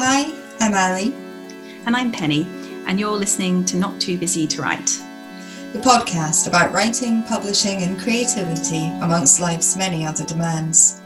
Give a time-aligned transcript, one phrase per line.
[0.00, 1.12] Hi, I'm Ali.
[1.84, 2.46] And I'm Penny,
[2.86, 4.86] and you're listening to Not Too Busy to Write,
[5.72, 11.02] the podcast about writing, publishing, and creativity amongst life's many other demands.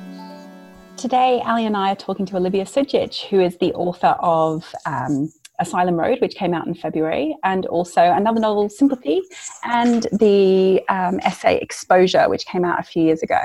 [0.99, 5.33] Today, Ali and I are talking to Olivia Sudjic, who is the author of um,
[5.59, 9.23] Asylum Road, which came out in February, and also another novel, Sympathy,
[9.65, 13.41] and the um, essay Exposure, which came out a few years ago.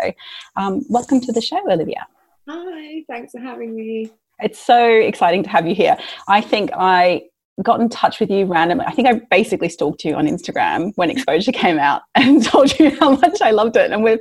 [0.57, 2.05] Um, welcome to the show, Olivia.
[2.49, 4.11] Hi, thanks for having me.
[4.39, 5.97] It's so exciting to have you here.
[6.27, 7.23] I think I
[7.63, 8.85] got in touch with you randomly.
[8.85, 12.95] I think I basically stalked you on Instagram when Exposure came out and told you
[12.99, 13.91] how much I loved it.
[13.91, 14.19] And we've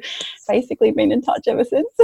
[0.49, 1.89] basically been in touch ever since.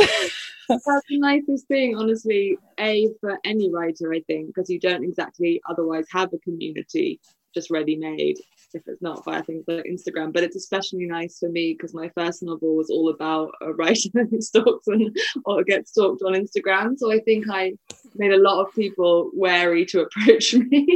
[0.69, 5.60] That's the nicest thing, honestly, A, for any writer, I think, because you don't exactly
[5.69, 7.21] otherwise have a community
[7.55, 8.38] just ready made
[8.75, 10.33] if it's not via things like Instagram.
[10.33, 14.09] But it's especially nice for me because my first novel was all about a writer
[14.30, 16.99] who stalks and or gets stalked on Instagram.
[16.99, 17.73] So I think I
[18.16, 20.87] made a lot of people wary to approach me,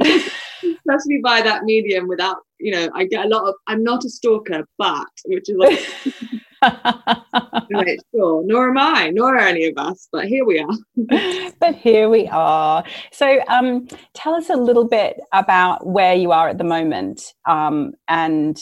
[0.63, 2.09] especially by that medium.
[2.09, 3.55] Without, you know, I get a lot of.
[3.67, 5.81] I'm not a stalker, but which is like.
[6.63, 8.43] right, sure.
[8.45, 11.53] Nor am I, nor are any of us, but here we are.
[11.61, 12.85] but here we are.
[13.13, 17.93] So, um, tell us a little bit about where you are at the moment um,
[18.09, 18.59] and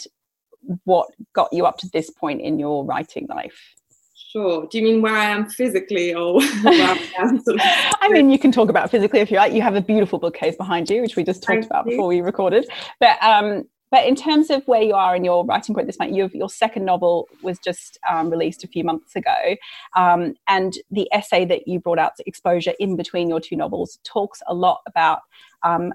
[0.85, 3.75] what got you up to this point in your writing life.
[4.35, 4.67] Sure.
[4.69, 6.99] Do you mean where I am physically or I,
[7.45, 7.61] sort of
[8.01, 9.53] I mean, you can talk about physically if you like.
[9.53, 11.93] You have a beautiful bookcase behind you, which we just talked Thank about you.
[11.93, 12.67] before we recorded.
[12.99, 13.63] But um,
[13.95, 16.85] but in terms of where you are in your writing point this month, your second
[16.85, 19.55] novel was just um, released a few months ago.
[19.95, 24.43] Um, and the essay that you brought out, Exposure, in between your two novels, talks
[24.49, 25.21] a lot about
[25.63, 25.95] um,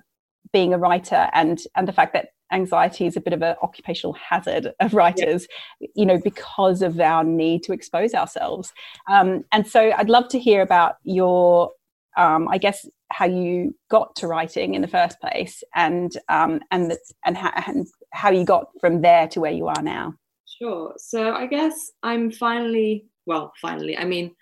[0.53, 4.13] being a writer and, and the fact that anxiety is a bit of an occupational
[4.13, 5.45] hazard of writers,
[5.93, 8.71] you know, because of our need to expose ourselves.
[9.09, 11.71] Um, and so I'd love to hear about your
[12.17, 16.91] um, I guess how you got to writing in the first place, and um, and
[16.91, 20.13] the, and, how, and how you got from there to where you are now.
[20.45, 20.93] Sure.
[20.97, 23.97] So I guess I'm finally well, finally.
[23.97, 24.35] I mean,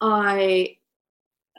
[0.00, 0.76] I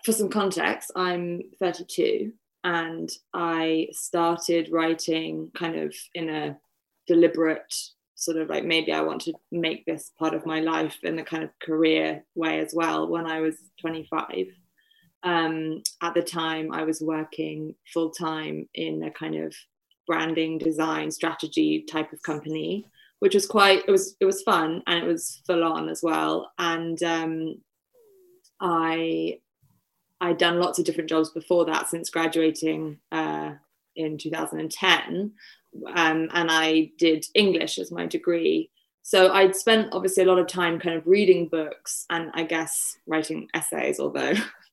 [0.06, 2.32] for some context, I'm 32
[2.64, 6.58] and I started writing kind of in a
[7.08, 7.74] deliberate
[8.16, 11.24] sort of like maybe I want to make this part of my life in a
[11.24, 14.48] kind of career way as well when I was 25
[15.24, 19.54] um, at the time I was working full time in a kind of
[20.06, 22.86] branding design strategy type of company
[23.20, 26.52] which was quite it was it was fun and it was full on as well.
[26.58, 27.62] And um,
[28.60, 29.40] I
[30.22, 33.54] I'd done lots of different jobs before that since graduating uh,
[33.96, 35.32] in 2010
[35.96, 38.72] um, and I did English as my degree.
[39.04, 42.98] So I'd spent obviously a lot of time kind of reading books and I guess
[43.08, 44.34] writing essays although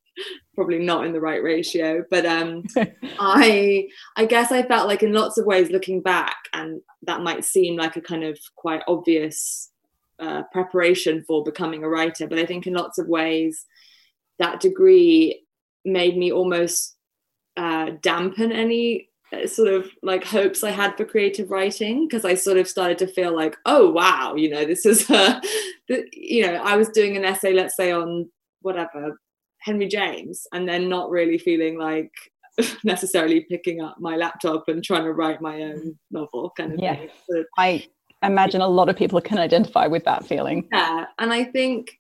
[0.54, 2.62] probably not in the right ratio but um
[3.18, 7.44] i i guess i felt like in lots of ways looking back and that might
[7.44, 9.70] seem like a kind of quite obvious
[10.20, 13.66] uh, preparation for becoming a writer but i think in lots of ways
[14.38, 15.44] that degree
[15.84, 16.96] made me almost
[17.56, 22.34] uh, dampen any uh, sort of like hopes I had for creative writing because I
[22.34, 25.40] sort of started to feel like, oh wow, you know, this is, uh,
[25.88, 28.28] the, you know, I was doing an essay, let's say on
[28.62, 29.18] whatever
[29.64, 32.12] Henry James and then not really feeling like
[32.84, 36.96] necessarily picking up my laptop and trying to write my own novel kind of yeah.
[36.96, 37.08] thing.
[37.28, 37.86] So, I
[38.22, 40.68] imagine a lot of people can identify with that feeling.
[40.72, 41.06] Yeah.
[41.18, 41.98] And I think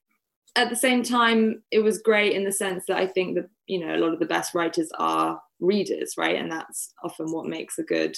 [0.56, 3.84] at the same time it was great in the sense that I think that, you
[3.84, 6.36] know, a lot of the best writers are readers, right?
[6.36, 8.16] And that's often what makes a good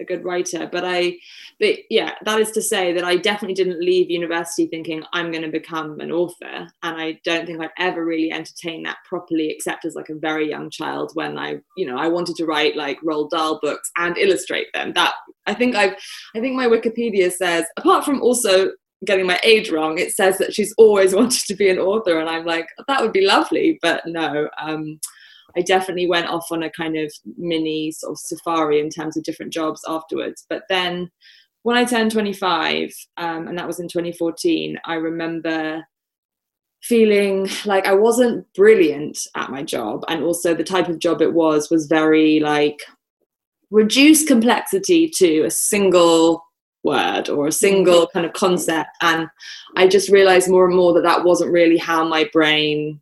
[0.00, 1.16] a good writer but i
[1.60, 5.42] but yeah that is to say that i definitely didn't leave university thinking i'm going
[5.42, 9.84] to become an author and i don't think i'd ever really entertain that properly except
[9.84, 13.00] as like a very young child when i you know i wanted to write like
[13.02, 14.92] Roald Dahl books and illustrate them.
[14.94, 15.14] That
[15.46, 15.94] i think i've
[16.34, 18.70] i think my wikipedia says apart from also
[19.04, 22.28] getting my age wrong it says that she's always wanted to be an author and
[22.28, 24.98] i'm like that would be lovely but no um
[25.56, 29.24] I definitely went off on a kind of mini sort of safari in terms of
[29.24, 30.44] different jobs afterwards.
[30.48, 31.10] But then
[31.62, 35.84] when I turned 25, um, and that was in 2014, I remember
[36.82, 40.04] feeling like I wasn't brilliant at my job.
[40.08, 42.78] And also the type of job it was was very like
[43.70, 46.44] reduced complexity to a single
[46.82, 48.90] word or a single kind of concept.
[49.00, 49.28] And
[49.76, 53.00] I just realized more and more that that wasn't really how my brain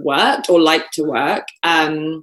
[0.00, 1.46] worked or liked to work.
[1.62, 2.20] Um,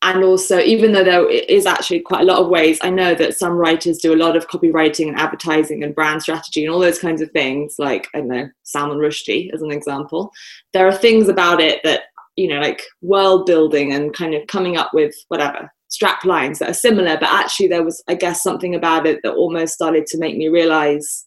[0.00, 3.36] and also, even though there is actually quite a lot of ways, I know that
[3.36, 6.98] some writers do a lot of copywriting and advertising and brand strategy and all those
[6.98, 10.32] kinds of things, like, I don't know, Salman Rushdie as an example.
[10.72, 12.04] There are things about it that
[12.36, 16.70] you know like world building and kind of coming up with whatever strap lines that
[16.70, 20.18] are similar but actually there was i guess something about it that almost started to
[20.18, 21.26] make me realize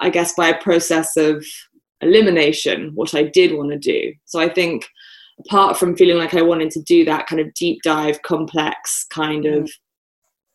[0.00, 1.44] i guess by a process of
[2.00, 4.86] elimination what i did want to do so i think
[5.40, 9.46] apart from feeling like i wanted to do that kind of deep dive complex kind
[9.46, 9.70] of mm.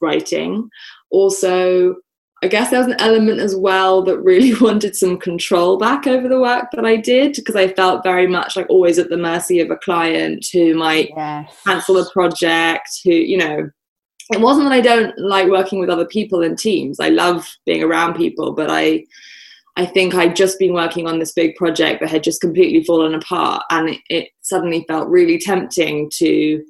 [0.01, 0.69] writing
[1.11, 1.95] also
[2.43, 6.27] I guess there was an element as well that really wanted some control back over
[6.27, 9.61] the work that I did because I felt very much like always at the mercy
[9.61, 11.61] of a client who might yes.
[11.65, 13.69] cancel a project, who, you know,
[14.33, 16.99] it wasn't that I don't like working with other people and teams.
[16.99, 19.05] I love being around people, but I
[19.75, 23.15] I think I'd just been working on this big project that had just completely fallen
[23.15, 26.63] apart and it, it suddenly felt really tempting to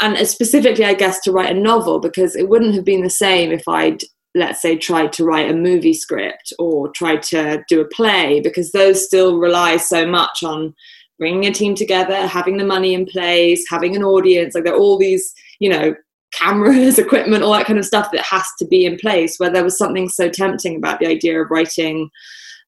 [0.00, 3.52] and specifically i guess to write a novel because it wouldn't have been the same
[3.52, 4.02] if i'd
[4.34, 8.72] let's say tried to write a movie script or tried to do a play because
[8.72, 10.74] those still rely so much on
[11.18, 14.78] bringing a team together having the money in place having an audience like there are
[14.78, 15.94] all these you know
[16.38, 19.64] cameras equipment all that kind of stuff that has to be in place where there
[19.64, 22.10] was something so tempting about the idea of writing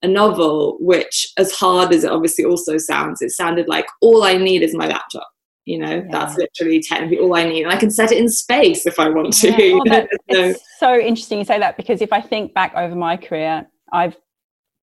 [0.02, 4.36] a novel which as hard as it obviously also sounds it sounded like all i
[4.36, 5.28] need is my laptop
[5.64, 6.08] you know yeah.
[6.10, 9.08] that's literally technically all i need and i can set it in space if i
[9.08, 10.06] want to yeah.
[10.28, 14.16] it's so interesting you say that because if i think back over my career i've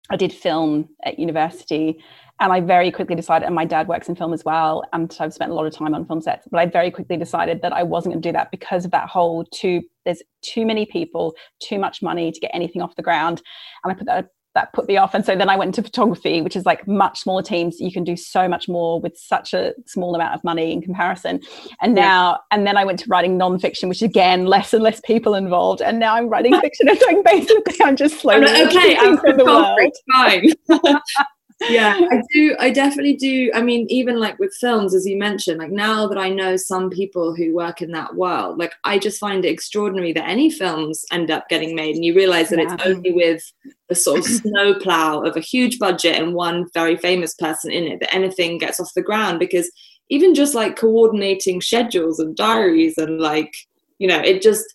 [0.09, 1.97] i did film at university
[2.39, 5.23] and i very quickly decided and my dad works in film as well and so
[5.23, 7.73] i've spent a lot of time on film sets but i very quickly decided that
[7.73, 11.35] i wasn't going to do that because of that whole too there's too many people
[11.59, 13.41] too much money to get anything off the ground.
[13.83, 15.13] And i put that that put me off.
[15.13, 17.79] And so then I went into photography, which is like much smaller teams.
[17.79, 21.41] You can do so much more with such a small amount of money in comparison.
[21.81, 25.35] And now, and then I went to writing nonfiction, which again, less and less people
[25.35, 25.81] involved.
[25.81, 28.45] And now I'm writing fiction and doing basically, I'm just slowly.
[28.45, 29.79] I'm like, okay, I'm the world.
[30.11, 30.99] fine.
[31.69, 35.59] yeah i do i definitely do i mean even like with films as you mentioned
[35.59, 39.19] like now that i know some people who work in that world like i just
[39.19, 42.73] find it extraordinary that any films end up getting made and you realize that yeah.
[42.73, 43.51] it's only with
[43.89, 47.99] the sort of snowplow of a huge budget and one very famous person in it
[47.99, 49.69] that anything gets off the ground because
[50.09, 53.53] even just like coordinating schedules and diaries and like
[53.99, 54.65] you know it just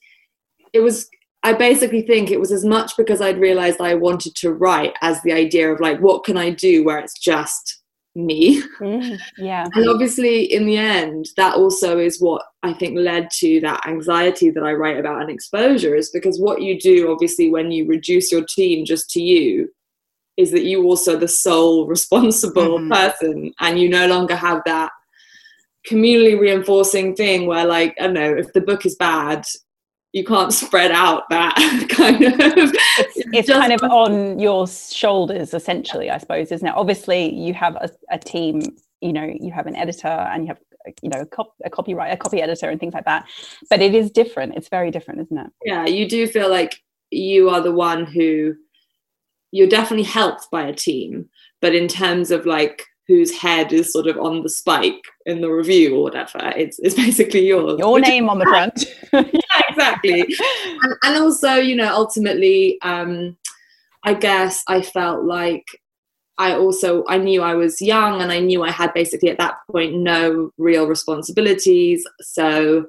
[0.72, 1.08] it was
[1.42, 5.22] I basically think it was as much because I'd realized I wanted to write as
[5.22, 7.80] the idea of like, what can I do where it's just
[8.14, 8.62] me?
[8.80, 9.66] Mm, yeah.
[9.74, 14.50] and obviously, in the end, that also is what I think led to that anxiety
[14.50, 18.32] that I write about and exposure is because what you do, obviously, when you reduce
[18.32, 19.70] your team just to you,
[20.38, 22.92] is that you also the sole responsible mm-hmm.
[22.92, 24.90] person and you no longer have that
[25.88, 29.44] communally reinforcing thing where like i don't know if the book is bad
[30.12, 31.54] you can't spread out that
[31.90, 36.74] kind of it's, it's kind of on your shoulders essentially i suppose isn't it?
[36.74, 38.62] Obviously you have a, a team
[39.00, 40.58] you know you have an editor and you have
[41.02, 43.26] you know a, cop, a copyright a copy editor and things like that
[43.68, 44.54] but it is different.
[44.56, 45.52] It's very different isn't it?
[45.64, 48.54] Yeah you do feel like you are the one who
[49.50, 51.28] you're definitely helped by a team
[51.60, 55.48] but in terms of like whose head is sort of on the spike in the
[55.48, 56.52] review or whatever.
[56.54, 57.78] It's, it's basically yours.
[57.78, 58.84] Your name on the front.
[59.12, 60.20] yeah, exactly.
[60.82, 63.36] And, and, also, you know, ultimately, um,
[64.04, 65.64] I guess I felt like
[66.38, 69.56] I also I knew I was young and I knew I had basically at that
[69.72, 72.06] point no real responsibilities.
[72.20, 72.86] So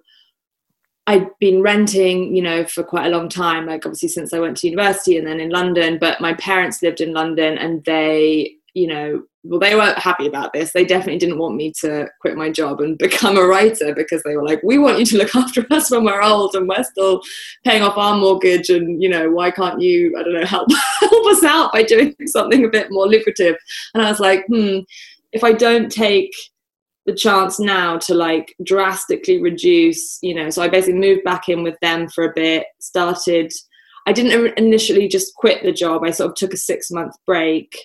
[1.08, 4.58] I'd been renting, you know, for quite a long time, like obviously since I went
[4.58, 5.98] to university and then in London.
[6.00, 10.54] But my parents lived in London and they you know, well, they weren't happy about
[10.54, 10.72] this.
[10.72, 14.38] They definitely didn't want me to quit my job and become a writer because they
[14.38, 17.22] were like, we want you to look after us when we're old and we're still
[17.66, 18.70] paying off our mortgage.
[18.70, 20.70] And, you know, why can't you, I don't know, help,
[21.00, 23.58] help us out by doing something a bit more lucrative?
[23.94, 24.80] And I was like, hmm,
[25.34, 26.32] if I don't take
[27.06, 31.64] the chance now to like drastically reduce, you know, so I basically moved back in
[31.64, 33.52] with them for a bit, started.
[34.08, 36.04] I didn't initially just quit the job.
[36.06, 37.76] I sort of took a six month break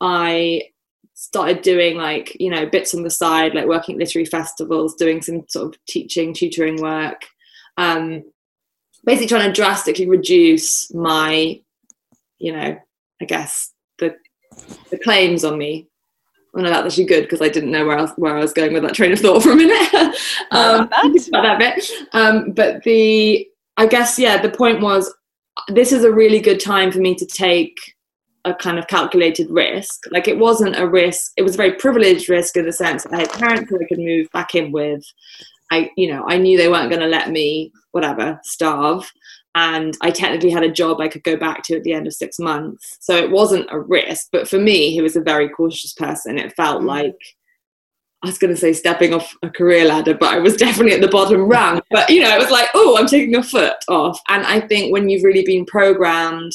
[0.00, 0.70] I
[1.20, 5.20] started doing like you know bits on the side like working at literary festivals doing
[5.20, 7.26] some sort of teaching tutoring work
[7.76, 8.22] um
[9.04, 11.60] basically trying to drastically reduce my
[12.38, 12.78] you know
[13.20, 14.14] i guess the
[14.90, 15.88] the claims on me
[16.54, 18.72] well, no, that's actually good because I didn't know where else, where I was going
[18.72, 19.92] with that train of thought for a minute.
[20.50, 21.90] um, about that bit.
[22.14, 25.12] Um, but the, I guess, yeah, the point was,
[25.68, 27.76] this is a really good time for me to take
[28.44, 30.04] a kind of calculated risk.
[30.10, 33.12] Like it wasn't a risk, it was a very privileged risk in the sense that
[33.12, 35.04] I had parents who I could move back in with.
[35.70, 39.10] I, you know, I knew they weren't going to let me, whatever, starve.
[39.54, 42.14] And I technically had a job I could go back to at the end of
[42.14, 42.96] six months.
[43.00, 44.28] So it wasn't a risk.
[44.32, 46.86] But for me, who was a very cautious person, it felt mm.
[46.86, 47.16] like
[48.22, 51.00] I was going to say stepping off a career ladder, but I was definitely at
[51.00, 51.80] the bottom rung.
[51.90, 54.20] But you know, it was like, oh, I'm taking a foot off.
[54.28, 56.52] And I think when you've really been programmed,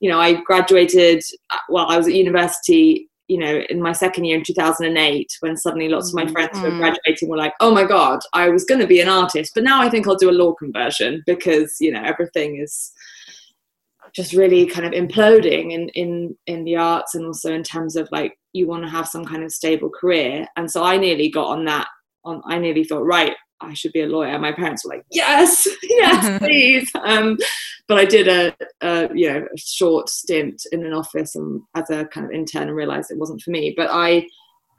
[0.00, 1.22] you know, I graduated.
[1.68, 3.06] Well, I was at university.
[3.28, 6.32] You know, in my second year in 2008, when suddenly lots of my mm-hmm.
[6.32, 9.08] friends who were graduating were like, "Oh my god, I was going to be an
[9.08, 12.92] artist, but now I think I'll do a law conversion because you know everything is."
[14.12, 18.08] just really kind of imploding in in in the arts and also in terms of
[18.10, 21.46] like you want to have some kind of stable career and so i nearly got
[21.46, 21.86] on that
[22.24, 24.38] on i nearly thought right i should be a lawyer.
[24.38, 26.90] My parents were like yes yes please.
[27.02, 27.36] Um,
[27.88, 31.90] but i did a, a you know a short stint in an office and as
[31.90, 33.74] a kind of intern and realized it wasn't for me.
[33.76, 34.26] But i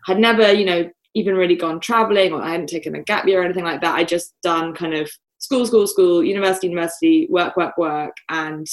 [0.05, 3.41] had never you know even really gone traveling or i hadn't taken a gap year
[3.41, 3.95] or anything like that.
[3.95, 5.11] I just done kind of
[5.41, 8.15] school school school university university work work work.
[8.29, 8.67] And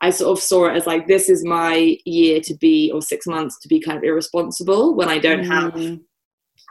[0.00, 3.26] I sort of saw it as like this is my year to be or six
[3.26, 5.46] months to be kind of irresponsible when I don't mm.
[5.46, 5.98] have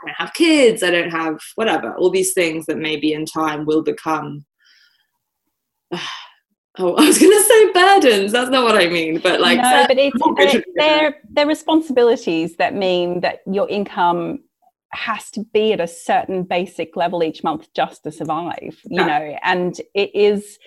[0.04, 3.66] I don't have kids, I don't have whatever, all these things that maybe in time
[3.66, 4.46] will become
[6.80, 8.32] Oh, I was going to say burdens.
[8.32, 13.22] That's not what I mean, but like no, but it's they're, they're responsibilities that mean
[13.22, 14.44] that your income
[14.92, 18.78] has to be at a certain basic level each month just to survive.
[18.86, 19.06] You yeah.
[19.06, 20.58] know, and it is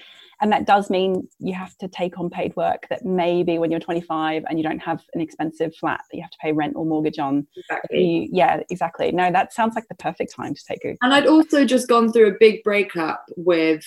[0.40, 3.80] and that does mean you have to take on paid work that maybe when you're
[3.80, 6.86] 25 and you don't have an expensive flat that you have to pay rent or
[6.86, 7.46] mortgage on.
[7.56, 8.04] Exactly.
[8.04, 9.12] You, yeah exactly.
[9.12, 12.12] No that sounds like the perfect time to take a and i'd also just gone
[12.12, 13.84] through a big breakup with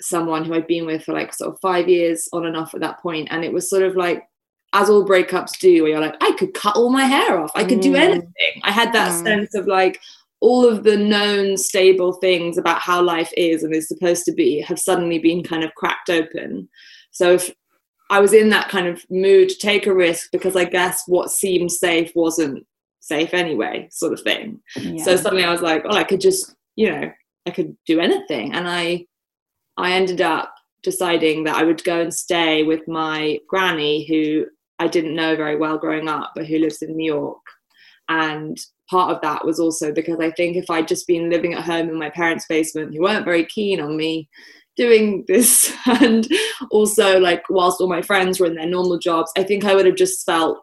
[0.00, 2.80] someone who i'd been with for like sort of five years on and off at
[2.80, 3.28] that point.
[3.30, 4.24] And it was sort of like
[4.72, 7.52] as all breakups do where you're like i could cut all my hair off.
[7.54, 7.98] I could do mm.
[7.98, 8.60] anything.
[8.64, 9.22] I had that mm.
[9.22, 10.00] sense of like
[10.46, 14.60] all of the known stable things about how life is and is supposed to be
[14.60, 16.68] have suddenly been kind of cracked open.
[17.10, 17.50] So if
[18.10, 21.32] I was in that kind of mood to take a risk because I guess what
[21.32, 22.64] seemed safe wasn't
[23.00, 24.60] safe anyway, sort of thing.
[24.76, 25.02] Yeah.
[25.02, 27.10] So suddenly I was like, oh, I could just, you know,
[27.44, 28.54] I could do anything.
[28.54, 29.06] And I
[29.76, 34.46] I ended up deciding that I would go and stay with my granny who
[34.78, 37.42] I didn't know very well growing up, but who lives in New York.
[38.08, 38.56] And
[38.88, 41.88] part of that was also because I think if I'd just been living at home
[41.88, 44.28] in my parents' basement, who weren't very keen on me
[44.76, 46.26] doing this, and
[46.70, 49.86] also like whilst all my friends were in their normal jobs, I think I would
[49.86, 50.58] have just felt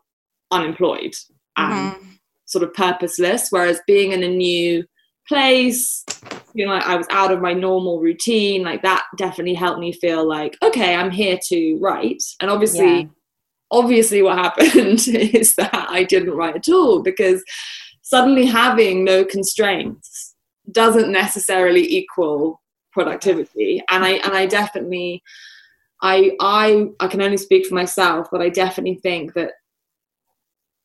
[0.52, 1.14] unemployed
[1.58, 2.10] and mm-hmm.
[2.46, 3.48] sort of purposeless.
[3.50, 4.86] Whereas being in a new
[5.28, 6.06] place,
[6.54, 10.28] you know, I was out of my normal routine, like that definitely helped me feel
[10.28, 12.24] like, okay, I'm here to write.
[12.40, 13.06] And obviously, yeah.
[13.74, 17.44] Obviously, what happened is that I didn't write at all because
[18.02, 20.36] suddenly having no constraints
[20.72, 22.62] doesn't necessarily equal
[22.94, 23.82] productivity.
[23.90, 25.24] And i and i definitely
[26.02, 29.52] i i i can only speak for myself but i definitely think that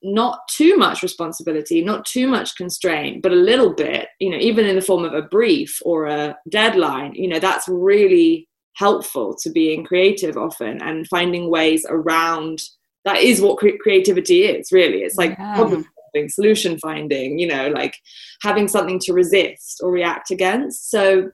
[0.02, 4.64] not too much responsibility not too much constraint but a little bit you know even
[4.64, 9.50] in the form of a brief or a deadline you know that's really helpful to
[9.50, 12.62] being creative often and finding ways around
[13.05, 15.55] that is what cre- creativity is really it's like yeah.
[15.55, 17.97] problem solving, solution finding, you know, like
[18.43, 20.90] having something to resist or react against.
[20.90, 21.31] So,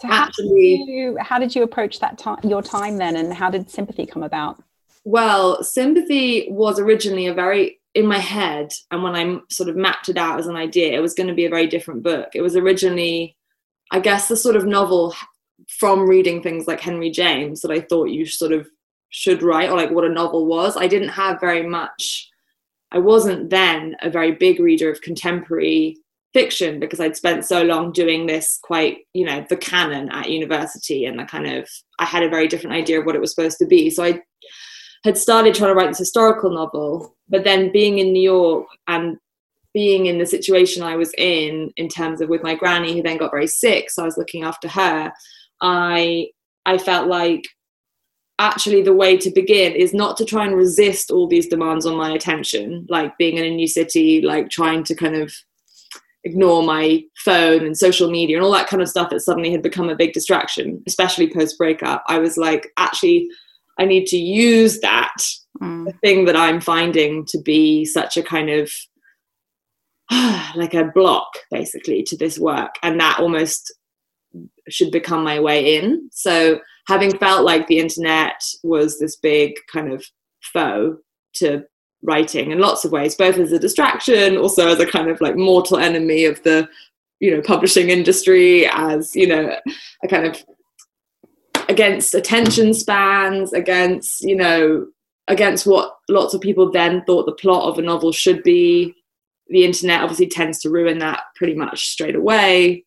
[0.00, 3.34] so actually, how did, you, how did you approach that time, your time then, and
[3.34, 4.62] how did sympathy come about?
[5.04, 10.08] Well, sympathy was originally a very in my head, and when I sort of mapped
[10.08, 12.28] it out as an idea, it was going to be a very different book.
[12.34, 13.36] It was originally,
[13.90, 15.14] I guess, the sort of novel
[15.80, 18.68] from reading things like Henry James that I thought you sort of
[19.10, 20.76] should write, or like what a novel was.
[20.76, 22.28] I didn't have very much
[22.90, 25.98] I wasn't then a very big reader of contemporary
[26.32, 31.04] fiction because I'd spent so long doing this quite, you know, the canon at university
[31.04, 33.58] and the kind of I had a very different idea of what it was supposed
[33.58, 33.90] to be.
[33.90, 34.22] So I
[35.04, 39.16] had started trying to write this historical novel, but then being in New York and
[39.74, 43.18] being in the situation I was in, in terms of with my granny who then
[43.18, 45.12] got very sick, so I was looking after her,
[45.60, 46.28] I
[46.66, 47.44] I felt like
[48.38, 51.96] actually the way to begin is not to try and resist all these demands on
[51.96, 55.32] my attention like being in a new city like trying to kind of
[56.24, 59.62] ignore my phone and social media and all that kind of stuff that suddenly had
[59.62, 63.28] become a big distraction especially post breakup i was like actually
[63.78, 65.16] i need to use that
[65.60, 65.84] mm.
[65.86, 68.70] the thing that i'm finding to be such a kind of
[70.54, 72.76] like a block basically to this work.
[72.82, 73.74] And that almost
[74.68, 76.08] should become my way in.
[76.12, 80.02] So having felt like the internet was this big kind of
[80.40, 80.96] foe
[81.34, 81.62] to
[82.02, 85.36] writing in lots of ways, both as a distraction, also as a kind of like
[85.36, 86.66] mortal enemy of the,
[87.20, 89.54] you know, publishing industry, as, you know,
[90.02, 90.42] a kind of
[91.68, 94.86] against attention spans, against, you know,
[95.26, 98.94] against what lots of people then thought the plot of a novel should be.
[99.50, 102.86] the internet obviously tends to ruin that pretty much straight away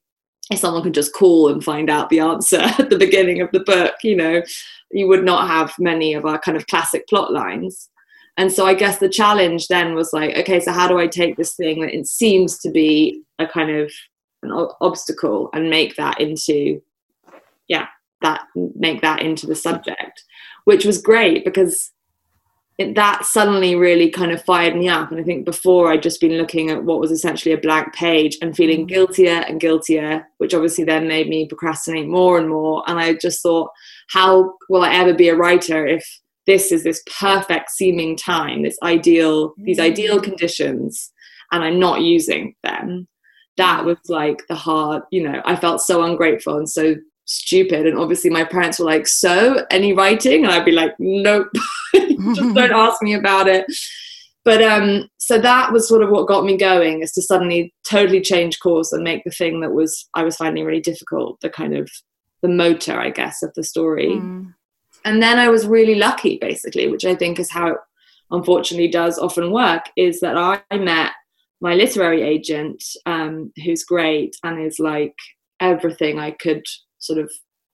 [0.51, 3.61] if someone could just call and find out the answer at the beginning of the
[3.61, 4.41] book you know
[4.91, 7.89] you would not have many of our kind of classic plot lines.
[8.37, 11.35] And so i guess the challenge then was like okay so how do i take
[11.37, 13.91] this thing that it seems to be a kind of
[14.43, 16.81] an obstacle and make that into
[17.67, 17.87] yeah
[18.21, 18.41] that
[18.75, 20.23] make that into the subject?
[20.65, 21.91] Which was great because
[22.77, 25.11] it, that suddenly really kind of fired me up.
[25.11, 28.37] And i think before i'd just been looking at what was essentially a blank page
[28.41, 28.89] and feeling mm.
[28.89, 32.83] guiltier and guiltier which obviously then made me procrastinate more and more.
[32.87, 33.71] And i just thought
[34.09, 36.05] how will i ever be a writer if
[36.47, 39.83] this is this perfect seeming time this ideal these mm.
[39.83, 41.11] ideal conditions
[41.51, 43.07] and i'm not using them?
[43.57, 47.85] That was like the hard you know i felt so ungrateful and so stupid.
[47.85, 50.43] And obviously my parents were like so any writing?
[50.43, 51.47] And i'd be like nope
[52.35, 53.65] just don't ask me about it
[54.43, 58.21] but um so that was sort of what got me going is to suddenly totally
[58.21, 61.75] change course and make the thing that was i was finding really difficult the kind
[61.75, 61.89] of
[62.41, 64.53] the motor i guess of the story mm.
[65.05, 67.77] and then i was really lucky basically which i think is how it
[68.31, 71.11] unfortunately does often work is that i met
[71.63, 75.15] my literary agent um, who's great and is like
[75.59, 76.63] everything i could
[76.97, 77.29] sort of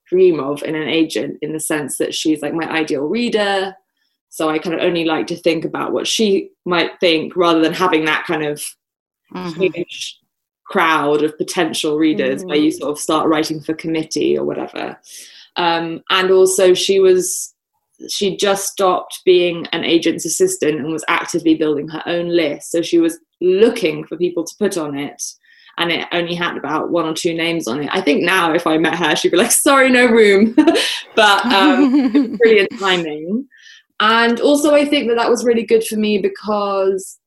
[0.08, 3.76] dream of in an agent in the sense that she's like my ideal reader.
[4.30, 7.74] So I kind of only like to think about what she might think rather than
[7.74, 8.64] having that kind of
[9.34, 9.62] mm-hmm.
[9.62, 10.20] huge
[10.66, 12.50] crowd of potential readers mm-hmm.
[12.50, 15.00] where you sort of start writing for committee or whatever.
[15.56, 17.54] Um, and also she was
[18.10, 22.72] she just stopped being an agent's assistant and was actively building her own list.
[22.72, 25.24] So she was looking for people to put on it
[25.78, 27.90] and it only had about one or two names on it.
[27.92, 30.56] I think now if I met her, she'd be like, sorry, no room.
[31.16, 33.48] but um, brilliant timing.
[34.00, 37.18] And also, I think that that was really good for me because,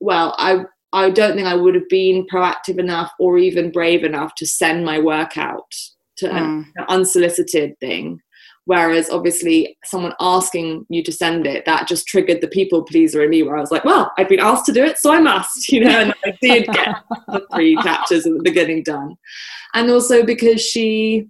[0.00, 4.36] well, I I don't think I would have been proactive enough or even brave enough
[4.36, 5.74] to send my work out
[6.18, 6.36] to mm.
[6.36, 8.20] an, an unsolicited thing.
[8.66, 13.30] Whereas obviously someone asking you to send it, that just triggered the people pleaser in
[13.30, 15.68] me where I was like, well, I've been asked to do it, so I must,
[15.72, 16.96] you know, and I did get
[17.28, 19.16] the three captures at the beginning done.
[19.74, 21.26] And also because she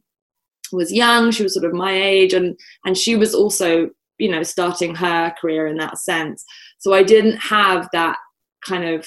[0.73, 4.43] was young, she was sort of my age, and and she was also, you know,
[4.43, 6.45] starting her career in that sense.
[6.79, 8.17] So I didn't have that
[8.67, 9.07] kind of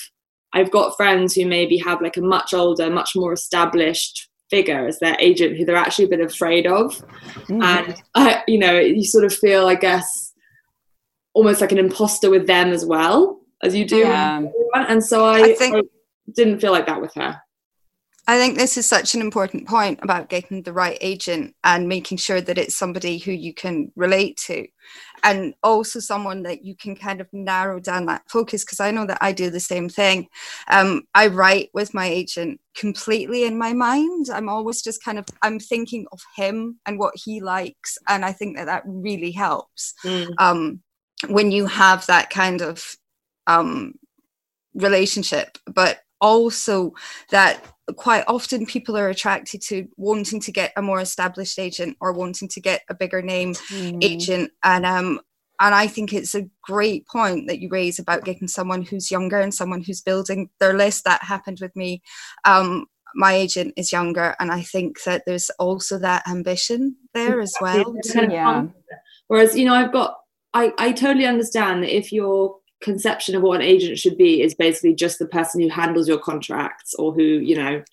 [0.54, 5.00] I've got friends who maybe have like a much older, much more established figure as
[5.00, 7.62] their agent who they're actually a bit afraid of mm-hmm.
[7.62, 10.34] and uh, you know you sort of feel i guess
[11.34, 14.42] almost like an imposter with them as well as you do yeah.
[14.74, 15.82] and so I, I, think, I
[16.34, 17.42] didn't feel like that with her
[18.30, 22.18] I think this is such an important point about getting the right agent and making
[22.18, 24.68] sure that it's somebody who you can relate to
[25.24, 29.06] and also someone that you can kind of narrow down that focus because I know
[29.06, 30.28] that I do the same thing.
[30.70, 34.28] Um, I write with my agent completely in my mind.
[34.32, 38.34] I'm always just kind of I'm thinking of him and what he likes and I
[38.34, 39.94] think that that really helps.
[40.04, 40.34] Mm.
[40.38, 40.82] Um,
[41.30, 42.96] when you have that kind of
[43.48, 43.96] um,
[44.76, 46.94] relationship but also
[47.32, 47.64] that
[47.96, 52.48] quite often people are attracted to wanting to get a more established agent or wanting
[52.50, 54.04] to get a bigger name mm.
[54.04, 55.20] agent and um
[55.60, 59.40] and I think it's a great point that you raise about getting someone who's younger
[59.40, 61.04] and someone who's building their list.
[61.06, 62.02] That happened with me.
[62.46, 67.54] Um, my agent is younger, and I think that there's also that ambition there as
[67.60, 67.96] well.
[68.14, 68.68] Yeah.
[69.28, 70.18] Whereas, you know, I've got,
[70.54, 74.54] I, I totally understand that if you're conception of what an agent should be is
[74.54, 77.84] basically just the person who handles your contracts or who you know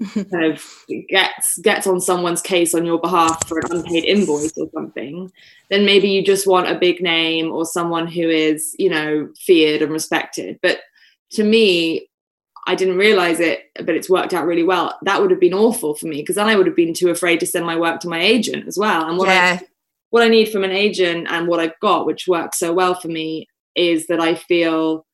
[0.14, 0.64] kind of
[1.08, 5.30] gets gets on someone's case on your behalf for an unpaid invoice or something
[5.70, 9.82] then maybe you just want a big name or someone who is you know feared
[9.82, 10.80] and respected but
[11.30, 12.08] to me
[12.66, 14.96] I didn't realize it, but it's worked out really well.
[15.02, 17.40] That would have been awful for me because then I would have been too afraid
[17.40, 19.08] to send my work to my agent as well.
[19.08, 19.58] And what yeah.
[19.60, 19.66] I
[20.10, 23.08] what I need from an agent and what I've got, which works so well for
[23.08, 25.06] me, is that I feel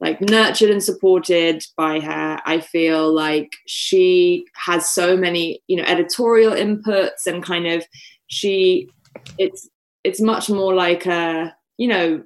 [0.00, 2.38] like nurtured and supported by her.
[2.44, 7.84] I feel like she has so many, you know, editorial inputs and kind of
[8.26, 8.88] she
[9.38, 9.68] it's
[10.02, 12.22] it's much more like a, you know,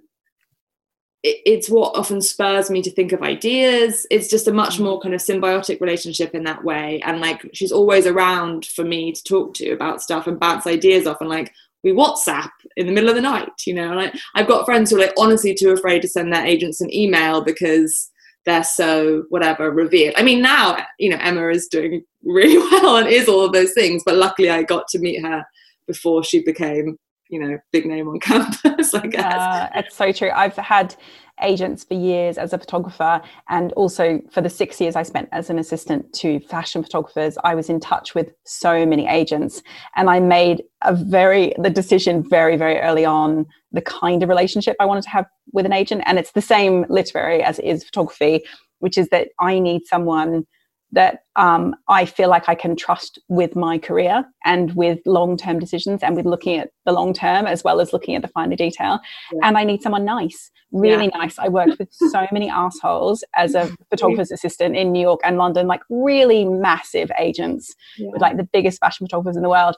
[1.23, 4.07] it's what often spurs me to think of ideas.
[4.11, 4.85] It's just a much mm.
[4.85, 7.01] more kind of symbiotic relationship in that way.
[7.05, 11.07] And like she's always around for me to talk to about stuff and bounce ideas
[11.07, 11.53] off and like
[11.85, 13.91] we WhatsApp in the middle of the night, you know.
[13.91, 16.81] And I, I've got friends who are like honestly too afraid to send their agents
[16.81, 18.11] an email because
[18.45, 20.15] they're so whatever revered.
[20.17, 23.73] I mean, now you know Emma is doing really well and is all of those
[23.73, 25.45] things, but luckily I got to meet her
[25.87, 29.25] before she became you know big name on campus i guess.
[29.25, 30.31] Uh, it's so true.
[30.31, 30.95] I've had
[31.43, 35.51] agents for years as a photographer and also for the six years i spent as
[35.51, 39.63] an assistant to fashion photographers i was in touch with so many agents
[39.97, 44.75] and i made a very the decision very very early on the kind of relationship
[44.81, 47.85] i wanted to have with an agent and it's the same literary as it is
[47.85, 48.43] photography
[48.81, 50.45] which is that i need someone
[50.93, 55.59] that um, I feel like I can trust with my career and with long term
[55.59, 58.57] decisions and with looking at the long term as well as looking at the finer
[58.57, 59.01] detail.
[59.33, 59.41] Yeah.
[59.43, 61.19] And I need someone nice, really yeah.
[61.19, 61.39] nice.
[61.39, 65.67] I worked with so many assholes as a photographer's assistant in New York and London,
[65.67, 68.09] like really massive agents yeah.
[68.11, 69.77] with like the biggest fashion photographers in the world.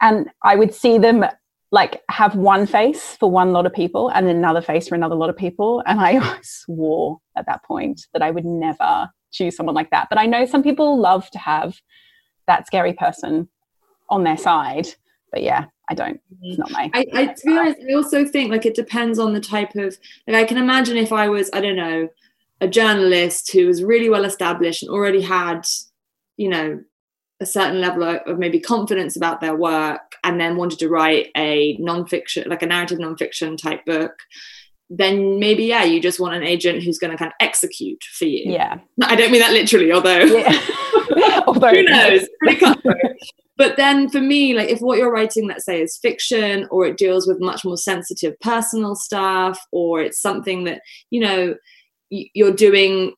[0.00, 1.24] And I would see them
[1.72, 5.30] like have one face for one lot of people and another face for another lot
[5.30, 5.82] of people.
[5.86, 10.08] And I swore at that point that I would never choose someone like that.
[10.08, 11.80] But I know some people love to have
[12.46, 13.48] that scary person
[14.08, 14.88] on their side.
[15.32, 16.20] But yeah, I don't.
[16.42, 16.90] It's not my.
[16.92, 19.96] I, I to be honest, I also think like it depends on the type of.
[20.26, 22.08] Like I can imagine if I was, I don't know,
[22.60, 25.66] a journalist who was really well established and already had,
[26.36, 26.80] you know,
[27.40, 31.78] a certain level of maybe confidence about their work, and then wanted to write a
[31.78, 34.12] nonfiction, like a narrative nonfiction type book
[34.90, 38.24] then maybe yeah you just want an agent who's going to kind of execute for
[38.24, 38.52] you.
[38.52, 38.78] Yeah.
[39.04, 41.40] I don't mean that literally although yeah.
[41.46, 42.26] although who knows?
[43.56, 46.96] but then for me like if what you're writing let's say is fiction or it
[46.98, 51.54] deals with much more sensitive personal stuff or it's something that you know
[52.10, 53.14] you're doing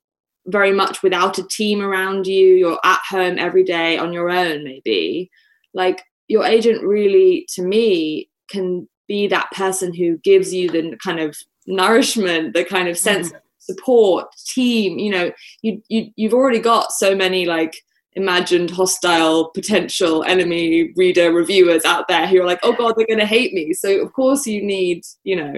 [0.46, 4.62] very much without a team around you you're at home every day on your own
[4.62, 5.30] maybe
[5.72, 11.20] like your agent really to me can be that person who gives you the kind
[11.20, 13.36] of nourishment, the kind of sense mm.
[13.36, 14.98] of support, team.
[14.98, 17.76] You know, you you you've already got so many like
[18.14, 23.18] imagined hostile potential enemy reader reviewers out there who are like, oh god, they're going
[23.18, 23.72] to hate me.
[23.72, 25.54] So of course you need, you know.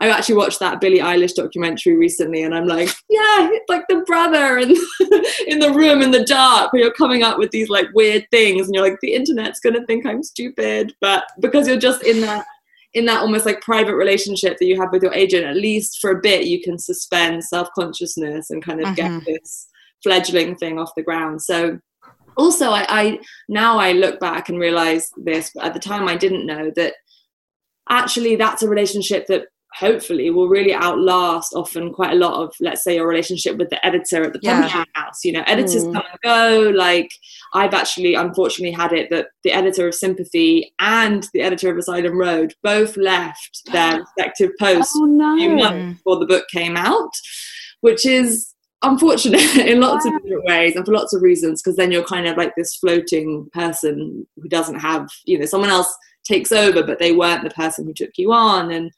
[0.00, 4.04] I actually watched that Billie Eilish documentary recently, and I'm like, yeah, it's like the
[4.06, 4.70] brother in
[5.48, 8.66] in the room in the dark, where you're coming up with these like weird things,
[8.66, 12.46] and you're like, the internet's gonna think I'm stupid, but because you're just in that
[12.94, 16.10] in that almost like private relationship that you have with your agent, at least for
[16.10, 19.18] a bit, you can suspend self consciousness and kind of mm-hmm.
[19.18, 19.68] get this
[20.02, 21.42] fledgling thing off the ground.
[21.42, 21.78] So,
[22.36, 26.16] also, I, I now I look back and realize this, but at the time I
[26.16, 26.94] didn't know that
[27.90, 32.82] actually that's a relationship that hopefully will really outlast often quite a lot of let's
[32.82, 35.02] say your relationship with the editor at the publishing yeah.
[35.02, 35.92] house you know editors mm.
[35.92, 37.10] come and go like
[37.52, 42.18] i've actually unfortunately had it that the editor of sympathy and the editor of asylum
[42.18, 45.36] road both left their respective posts oh, no.
[45.56, 47.12] months before the book came out
[47.80, 50.16] which is unfortunate in lots wow.
[50.16, 52.76] of different ways and for lots of reasons because then you're kind of like this
[52.76, 57.50] floating person who doesn't have you know someone else takes over but they weren't the
[57.50, 58.90] person who took you on and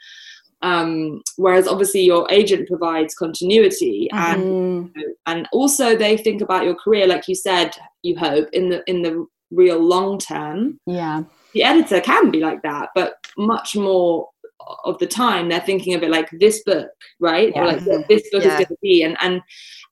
[0.62, 4.88] um, whereas obviously your agent provides continuity mm-hmm.
[4.94, 4.94] and
[5.26, 9.02] and also they think about your career like you said you hope in the in
[9.02, 11.22] the real long term yeah
[11.54, 14.28] the editor can be like that but much more
[14.84, 17.62] of the time they're thinking of it like this book right yeah.
[17.62, 18.52] or like this book yeah.
[18.52, 19.40] is going to be and and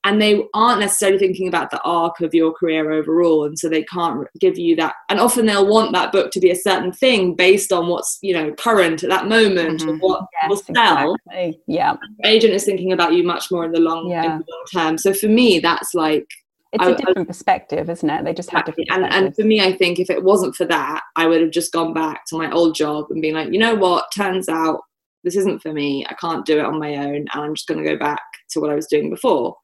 [0.05, 3.83] and they aren't necessarily thinking about the arc of your career overall and so they
[3.83, 7.35] can't give you that and often they'll want that book to be a certain thing
[7.35, 9.97] based on what's you know current at that moment mm-hmm.
[9.97, 11.61] what yes, will sell exactly.
[11.67, 14.23] yeah the agent is thinking about you much more in the long, yeah.
[14.23, 16.27] in the long term so for me that's like
[16.71, 18.23] it's a different I, perspective, isn't it?
[18.23, 18.89] They just have different.
[18.91, 21.73] And, and for me, I think if it wasn't for that, I would have just
[21.73, 24.11] gone back to my old job and been like, you know what?
[24.15, 24.81] Turns out
[25.23, 26.05] this isn't for me.
[26.07, 28.59] I can't do it on my own, and I'm just going to go back to
[28.59, 29.55] what I was doing before.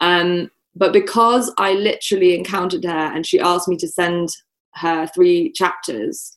[0.00, 4.30] Um, but because I literally encountered her and she asked me to send
[4.74, 6.34] her three chapters,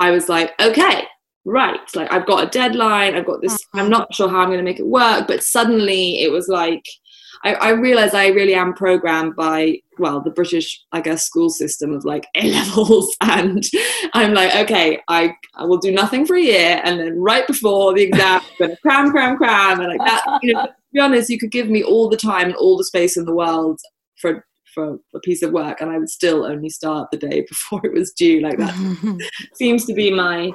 [0.00, 1.04] I was like, okay,
[1.44, 1.80] right.
[1.94, 3.14] Like I've got a deadline.
[3.14, 3.58] I've got this.
[3.74, 3.90] I'm mm-hmm.
[3.90, 5.26] not sure how I'm going to make it work.
[5.26, 6.84] But suddenly it was like
[7.44, 11.92] I, I realize I really am programmed by well the British I guess school system
[11.92, 13.64] of like A levels, and
[14.14, 17.94] I'm like okay I, I will do nothing for a year, and then right before
[17.94, 20.40] the exam I'm gonna cram cram cram, and like that.
[20.42, 22.84] You know, to be honest, you could give me all the time and all the
[22.84, 23.80] space in the world
[24.16, 27.80] for for a piece of work, and I would still only start the day before
[27.84, 28.40] it was due.
[28.40, 28.74] Like that
[29.54, 30.52] seems to be my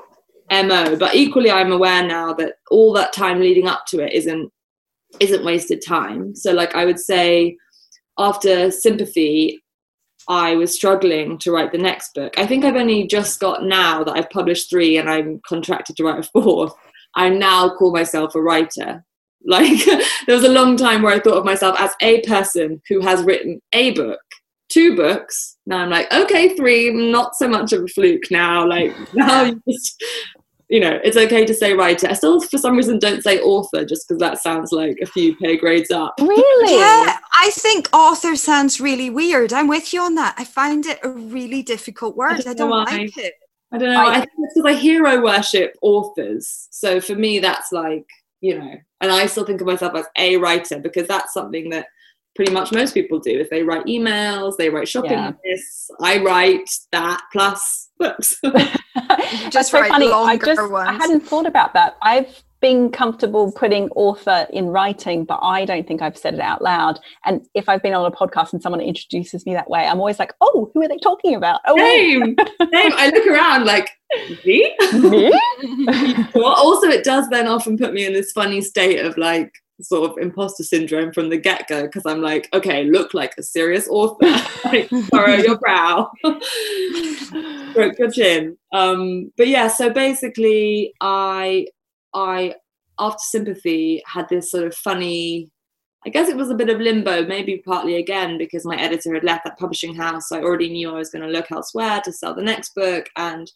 [0.51, 0.95] mo.
[0.95, 4.51] But equally, I'm aware now that all that time leading up to it isn't
[5.19, 6.35] isn't wasted time.
[6.35, 7.57] So, like, I would say
[8.17, 9.63] after Sympathy,
[10.27, 12.37] I was struggling to write the next book.
[12.37, 16.03] I think I've only just got now that I've published three and I'm contracted to
[16.03, 16.73] write a fourth.
[17.15, 19.03] I now call myself a writer.
[19.45, 19.83] Like,
[20.25, 23.23] there was a long time where I thought of myself as a person who has
[23.23, 24.21] written a book,
[24.69, 25.57] two books.
[25.65, 28.65] Now I'm like, okay, three, not so much of a fluke now.
[28.65, 30.01] Like, now you just
[30.69, 32.07] you know, it's okay to say writer.
[32.09, 35.35] I still, for some reason, don't say author just because that sounds like a few
[35.37, 36.15] pay grades up.
[36.19, 36.79] Really?
[36.79, 39.53] Yeah, I think author sounds really weird.
[39.53, 40.35] I'm with you on that.
[40.37, 42.31] I find it a really difficult word.
[42.31, 43.33] I don't I don't, know like it.
[43.71, 44.07] I don't know.
[44.07, 46.67] I, think it's because I hero worship authors.
[46.71, 48.05] So for me, that's like,
[48.39, 51.87] you know, and I still think of myself as a writer because that's something that
[52.35, 53.31] pretty much most people do.
[53.39, 55.33] If they write emails, they write shopping Yeah.
[55.45, 55.89] lists.
[56.01, 58.35] I write that plus books.
[59.49, 60.07] Just very write funny.
[60.07, 61.97] I longer just I hadn't thought about that.
[62.01, 66.61] I've been comfortable putting author in writing, but I don't think I've said it out
[66.61, 66.97] loud.
[67.25, 70.17] And if I've been on a podcast and someone introduces me that way, I'm always
[70.17, 72.91] like, "Oh, who are they talking about?" Oh, Same, same.
[72.95, 73.89] I look around like,
[74.45, 74.73] me?
[74.93, 75.31] me?
[76.35, 80.09] well, also, it does then often put me in this funny state of like sort
[80.09, 83.87] of imposter syndrome from the get go because I'm like, okay, look like a serious
[83.87, 84.37] author,
[85.09, 86.11] furrow your brow,
[87.71, 88.57] stroke your chin.
[88.71, 91.67] Um, but yeah, so basically, I,
[92.13, 92.55] I
[92.99, 95.49] after sympathy had this sort of funny.
[96.05, 99.23] I guess it was a bit of limbo, maybe partly again because my editor had
[99.23, 100.27] left that publishing house.
[100.27, 103.09] So I already knew I was going to look elsewhere to sell the next book,
[103.15, 103.49] and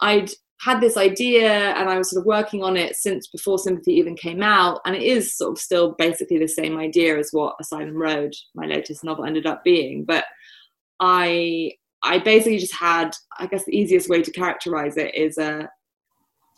[0.00, 0.30] I'd
[0.62, 4.14] had this idea and I was sort of working on it since before Sympathy even
[4.14, 4.80] came out.
[4.84, 8.66] And it is sort of still basically the same idea as what Asylum Road, my
[8.66, 10.04] latest novel, ended up being.
[10.04, 10.24] But
[11.00, 11.72] I
[12.04, 15.68] I basically just had, I guess the easiest way to characterize it is a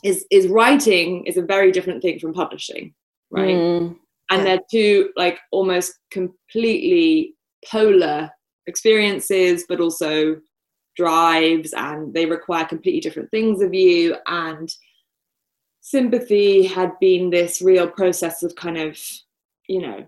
[0.02, 2.92] is is writing is a very different thing from publishing,
[3.30, 3.56] right?
[3.56, 3.96] Mm,
[4.30, 4.44] and Yeah.
[4.44, 7.34] they're two like almost completely
[7.70, 8.30] polar
[8.66, 10.36] experiences but also
[10.96, 14.74] drives and they require completely different things of you and
[15.80, 18.98] sympathy had been this real process of kind of
[19.68, 20.04] you know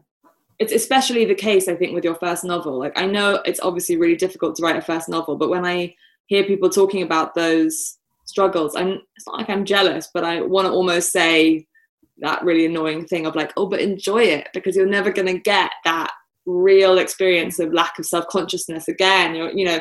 [0.59, 3.97] it's especially the case i think with your first novel like i know it's obviously
[3.97, 5.95] really difficult to write a first novel but when i
[6.27, 10.67] hear people talking about those struggles i'm it's not like i'm jealous but i want
[10.67, 11.67] to almost say
[12.19, 15.39] that really annoying thing of like, oh, but enjoy it because you're never going to
[15.39, 16.11] get that
[16.47, 19.35] real experience of lack of self consciousness again.
[19.35, 19.81] You're, you know,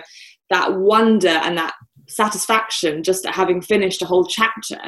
[0.50, 1.74] that wonder and that
[2.08, 4.80] satisfaction just at having finished a whole chapter.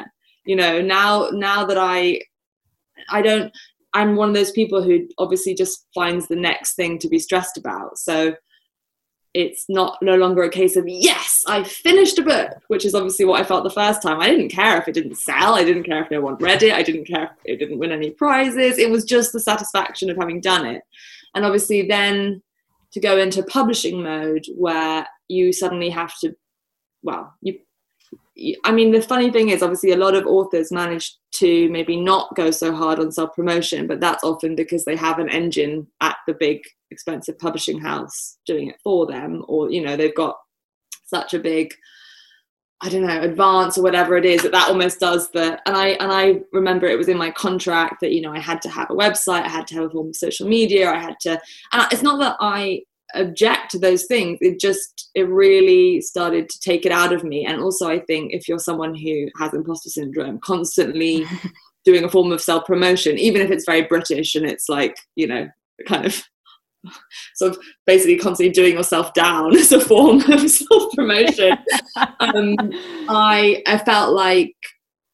[0.44, 2.20] You know, now now that I,
[3.10, 3.52] I don't.
[3.94, 7.56] I'm one of those people who obviously just finds the next thing to be stressed
[7.56, 7.98] about.
[7.98, 8.36] So
[9.34, 13.24] it's not no longer a case of yes i finished a book which is obviously
[13.24, 15.84] what i felt the first time i didn't care if it didn't sell i didn't
[15.84, 18.78] care if no one read it i didn't care if it didn't win any prizes
[18.78, 20.82] it was just the satisfaction of having done it
[21.34, 22.42] and obviously then
[22.90, 26.34] to go into publishing mode where you suddenly have to
[27.02, 27.58] well you
[28.64, 32.34] I mean, the funny thing is, obviously, a lot of authors manage to maybe not
[32.36, 36.16] go so hard on self promotion, but that's often because they have an engine at
[36.26, 36.60] the big,
[36.90, 40.36] expensive publishing house doing it for them, or you know, they've got
[41.06, 41.74] such a big,
[42.80, 45.60] I don't know, advance or whatever it is that that almost does the.
[45.66, 48.62] And I and I remember it was in my contract that you know I had
[48.62, 51.18] to have a website, I had to have a form of social media, I had
[51.22, 51.40] to.
[51.72, 52.82] And it's not that I
[53.14, 57.44] object to those things it just it really started to take it out of me.
[57.46, 61.24] And also i think if you're someone who has imposter syndrome constantly
[61.84, 65.26] doing a form of self promotion even if it's very british and it's like you
[65.26, 65.48] know
[65.86, 66.22] kind of
[67.34, 71.56] sort of basically constantly doing yourself down as a form of self promotion
[72.20, 72.56] um,
[73.08, 74.54] I I felt like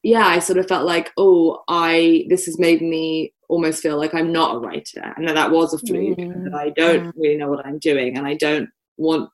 [0.04, 4.14] yeah, I sort of felt like oh, I this has made me almost feel like
[4.14, 6.18] I'm not a writer, and that that was a fluke.
[6.18, 9.30] Mm, That I don't really know what I'm doing, and I don't want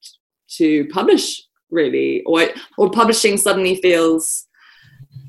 [0.58, 4.46] to publish really, or or publishing suddenly feels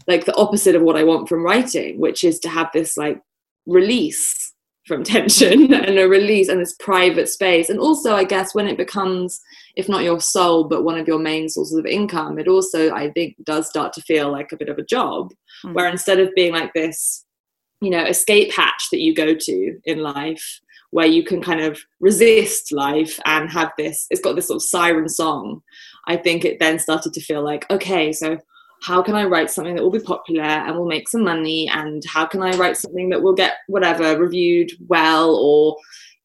[0.08, 3.22] like the opposite of what I want from writing, which is to have this like
[3.66, 4.54] release
[4.88, 7.70] from tension and a release and this private space.
[7.70, 9.40] And also, I guess when it becomes,
[9.76, 13.12] if not your soul, but one of your main sources of income, it also, I
[13.12, 15.32] think, does start to feel like a bit of a job.
[15.66, 15.74] Mm.
[15.74, 17.26] Where instead of being like this,
[17.82, 21.80] you know, escape hatch that you go to in life, where you can kind of
[22.00, 25.62] resist life and have this, it's got this sort of siren song.
[26.08, 28.38] I think it then started to feel like, okay, so
[28.84, 31.70] how can I write something that will be popular and will make some money?
[31.70, 35.36] And how can I write something that will get whatever reviewed well?
[35.36, 35.78] Or,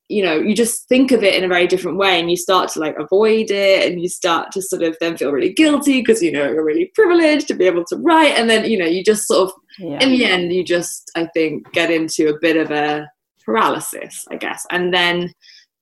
[0.09, 2.71] you know, you just think of it in a very different way and you start
[2.71, 6.23] to like avoid it and you start to sort of then feel really guilty because,
[6.23, 8.39] you know, you're really privileged to be able to write.
[8.39, 10.03] And then, you know, you just sort of, yeah.
[10.03, 13.09] in the end, you just, I think, get into a bit of a
[13.45, 14.65] paralysis, I guess.
[14.71, 15.33] And then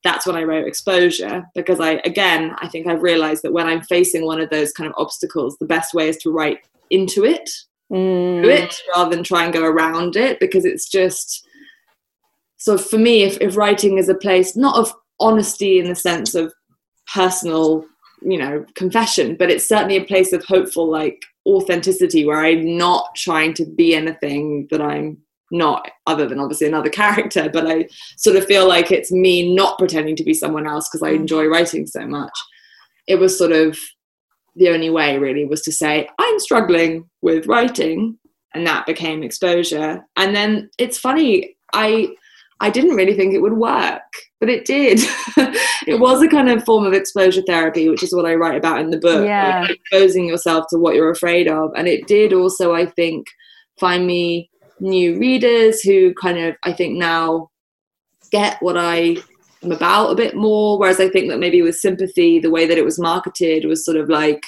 [0.03, 3.81] that's when I wrote Exposure because I, again, I think I've realized that when I'm
[3.81, 6.59] facing one of those kind of obstacles, the best way is to write
[6.89, 7.49] into it,
[7.91, 11.47] Mm, it, rather than try and go around it because it's just.
[12.65, 16.33] So for me, if, if writing is a place not of honesty in the sense
[16.33, 16.51] of
[17.13, 17.85] personal,
[18.23, 23.13] you know, confession, but it's certainly a place of hopeful, like authenticity where I'm not
[23.15, 25.19] trying to be anything that I'm
[25.51, 29.77] not other than obviously another character but i sort of feel like it's me not
[29.77, 31.17] pretending to be someone else because i mm.
[31.17, 32.33] enjoy writing so much
[33.05, 33.77] it was sort of
[34.55, 38.17] the only way really was to say i'm struggling with writing
[38.55, 42.09] and that became exposure and then it's funny i
[42.59, 44.01] i didn't really think it would work
[44.39, 44.99] but it did
[45.87, 48.79] it was a kind of form of exposure therapy which is what i write about
[48.79, 49.61] in the book yeah.
[49.61, 53.27] like exposing yourself to what you're afraid of and it did also i think
[53.77, 57.49] find me new readers who kind of I think now
[58.31, 59.17] get what I
[59.63, 60.77] am about a bit more.
[60.77, 63.97] Whereas I think that maybe with sympathy, the way that it was marketed was sort
[63.97, 64.43] of like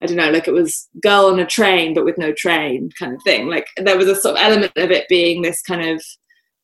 [0.00, 3.14] I don't know, like it was girl on a train but with no train kind
[3.14, 3.48] of thing.
[3.48, 6.02] Like there was a sort of element of it being this kind of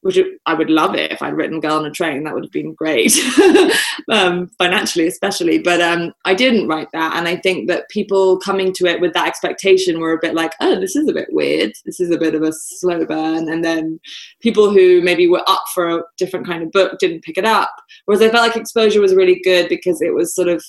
[0.05, 2.25] which I would love it if I'd written Girl on a Train.
[2.25, 3.19] That would have been great,
[4.11, 5.59] um, financially especially.
[5.59, 9.15] But um, I didn't write that, and I think that people coming to it with
[9.15, 11.73] that expectation were a bit like, "Oh, this is a bit weird.
[11.87, 13.99] This is a bit of a slow burn." And then
[14.43, 17.75] people who maybe were up for a different kind of book didn't pick it up.
[18.05, 20.63] Whereas I felt like Exposure was really good because it was sort of,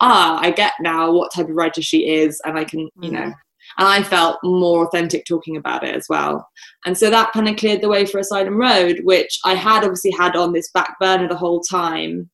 [0.00, 3.20] ah, I get now what type of writer she is, and I can, you know
[3.20, 3.34] mm
[3.78, 6.48] and I felt more authentic talking about it as well.
[6.84, 10.12] And so that kind of cleared the way for Asylum Road, which I had obviously
[10.12, 12.30] had on this back burner the whole time.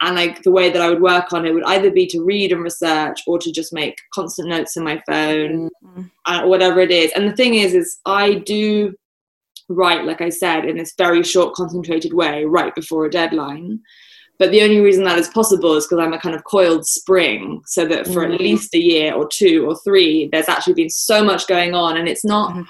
[0.00, 2.52] And like the way that I would work on it would either be to read
[2.52, 6.02] and research or to just make constant notes in my phone, mm-hmm.
[6.26, 7.12] uh, whatever it is.
[7.12, 8.94] And the thing is, is I do
[9.68, 13.80] write, like I said, in this very short, concentrated way right before a deadline.
[14.38, 17.62] But the only reason that is possible is because I'm a kind of coiled spring,
[17.66, 18.34] so that for mm-hmm.
[18.34, 21.96] at least a year or two or three, there's actually been so much going on,
[21.96, 22.52] and it's not.
[22.52, 22.62] Mm-hmm.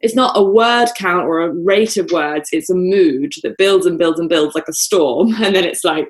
[0.00, 2.48] It's not a word count or a rate of words.
[2.50, 5.84] It's a mood that builds and builds and builds like a storm, and then it's
[5.84, 6.08] like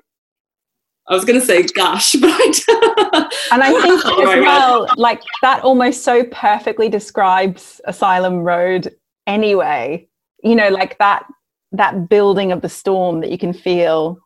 [1.09, 5.63] I was going to say gush, but I and I think as well, like that
[5.63, 8.95] almost so perfectly describes Asylum Road
[9.27, 10.09] anyway.
[10.43, 11.25] You know, like that
[11.73, 14.19] that building of the storm that you can feel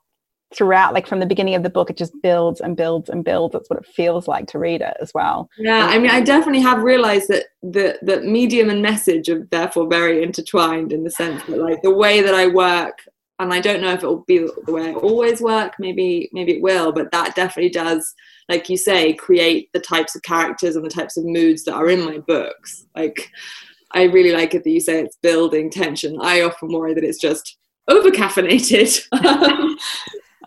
[0.54, 3.52] throughout like from the beginning of the book it just builds and builds and builds.
[3.52, 5.48] That's what it feels like to read it as well.
[5.58, 9.88] Yeah i mean i definitely have realized that the the medium and message are therefore
[9.88, 12.98] very intertwined in the sense that like the way that i work
[13.38, 16.52] and i don't know if it will be the way i always work maybe maybe
[16.52, 18.14] it will but that definitely does
[18.48, 21.88] like you say create the types of characters and the types of moods that are
[21.88, 22.86] in my books.
[22.94, 23.30] Like
[23.92, 26.18] i really like it that you say it's building tension.
[26.20, 27.56] I often worry that it's just
[27.88, 29.76] over caffeinated um,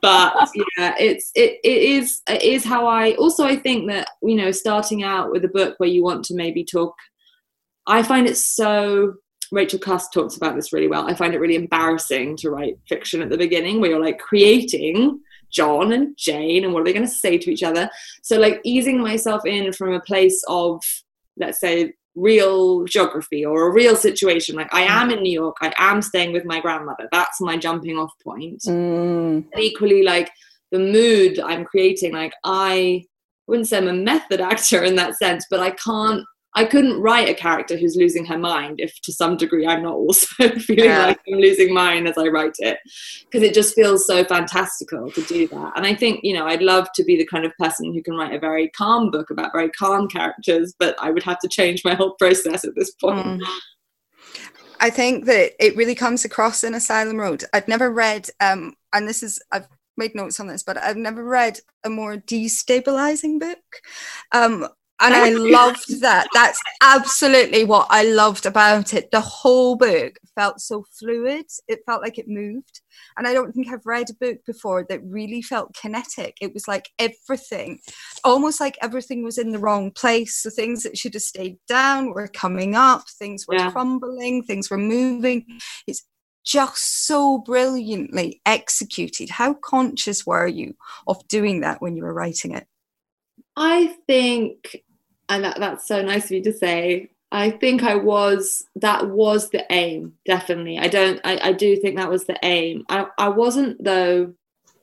[0.02, 0.34] but
[0.78, 4.52] yeah it's it, it is it is how i also i think that you know
[4.52, 6.96] starting out with a book where you want to maybe talk
[7.88, 9.14] i find it so
[9.52, 11.10] rachel cusk talks about this really well.
[11.10, 15.20] I find it really embarrassing to write fiction at the beginning where you're like creating
[15.52, 17.90] john and jane and what are they going to say to each other?
[18.22, 20.84] So like easing myself in from a place of
[21.38, 24.56] let's say real geography or a real situation.
[24.56, 27.08] Like i am in new york i am staying with my grandmother.
[27.12, 28.62] That's my jumping off point.
[28.64, 29.46] Mm.
[29.58, 30.30] equally like
[30.72, 33.04] the mood i'm creating like i
[33.48, 36.24] wouldn't say i'm a method actor in that sense but i can't
[36.56, 39.94] I couldn't write a character who's losing her mind if to some degree I'm not
[39.94, 41.06] also feeling yeah.
[41.06, 42.80] like I'm losing mine as I write it.
[43.26, 45.74] Because it just feels so fantastical to do that.
[45.76, 48.16] And I think, you know, I'd love to be the kind of person who can
[48.16, 51.86] write a very calm book about very calm characters, but I would have to change
[51.86, 53.42] my whole process at this point.
[53.42, 53.48] Mm.
[54.80, 57.44] I think that it really comes across in Asylum Road.
[57.54, 61.24] I've never read, um, and this is, I've made notes on this, but I've never
[61.24, 63.60] read a more destabilizing book.
[64.32, 64.68] Um,
[65.00, 66.28] and I loved that.
[66.34, 69.12] That's absolutely what I loved about it.
[69.12, 71.46] The whole book felt so fluid.
[71.68, 72.82] It felt like it moved.
[73.18, 76.38] And I don't think I've read a book before that really felt kinetic.
[76.42, 77.80] It was like everything,
[78.24, 80.44] almost like everything was in the wrong place.
[80.44, 83.72] The things that should have stayed down were coming up, things were yeah.
[83.72, 85.46] crumbling, things were moving.
[85.88, 86.06] It's
[86.46, 89.30] just so brilliantly executed.
[89.30, 90.76] How conscious were you
[91.08, 92.66] of doing that when you were writing it?
[93.56, 94.82] I think
[95.30, 99.50] and that, that's so nice of you to say i think i was that was
[99.52, 103.30] the aim definitely i don't i, I do think that was the aim I, I
[103.30, 104.34] wasn't though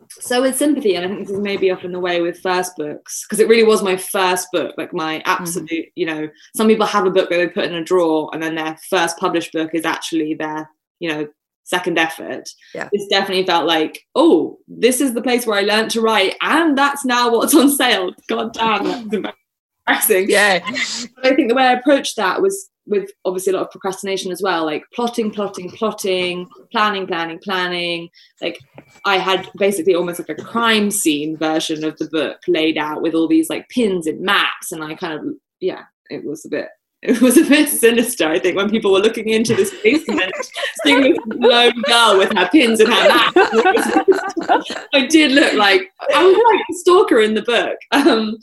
[0.09, 3.25] so with sympathy and i think this is maybe often the way with first books
[3.25, 5.31] because it really was my first book like my mm-hmm.
[5.31, 5.91] absolute mm-hmm.
[5.97, 8.55] you know some people have a book that they put in a drawer and then
[8.55, 10.71] their first published book is actually their
[11.01, 11.29] you know
[11.65, 12.89] second effort yeah.
[12.93, 16.79] this definitely felt like oh this is the place where i learned to write and
[16.79, 19.37] that's now what's on sale god damn that's
[19.87, 20.31] embarrassing.
[20.31, 20.61] Yeah.
[21.17, 24.31] But I think the way I approached that was with obviously a lot of procrastination
[24.31, 28.09] as well, like plotting, plotting, plotting, planning, planning, planning.
[28.41, 28.61] Like
[29.05, 33.15] I had basically almost like a crime scene version of the book laid out with
[33.15, 36.69] all these like pins and maps, and I kind of yeah, it was a bit
[37.03, 40.33] it was a bit sinister, I think, when people were looking into this basement,
[40.83, 43.33] seeing this lone girl with her pins in her mouth.
[44.95, 45.83] I did look like
[46.15, 47.77] I was like a stalker in the book.
[47.93, 48.37] Um,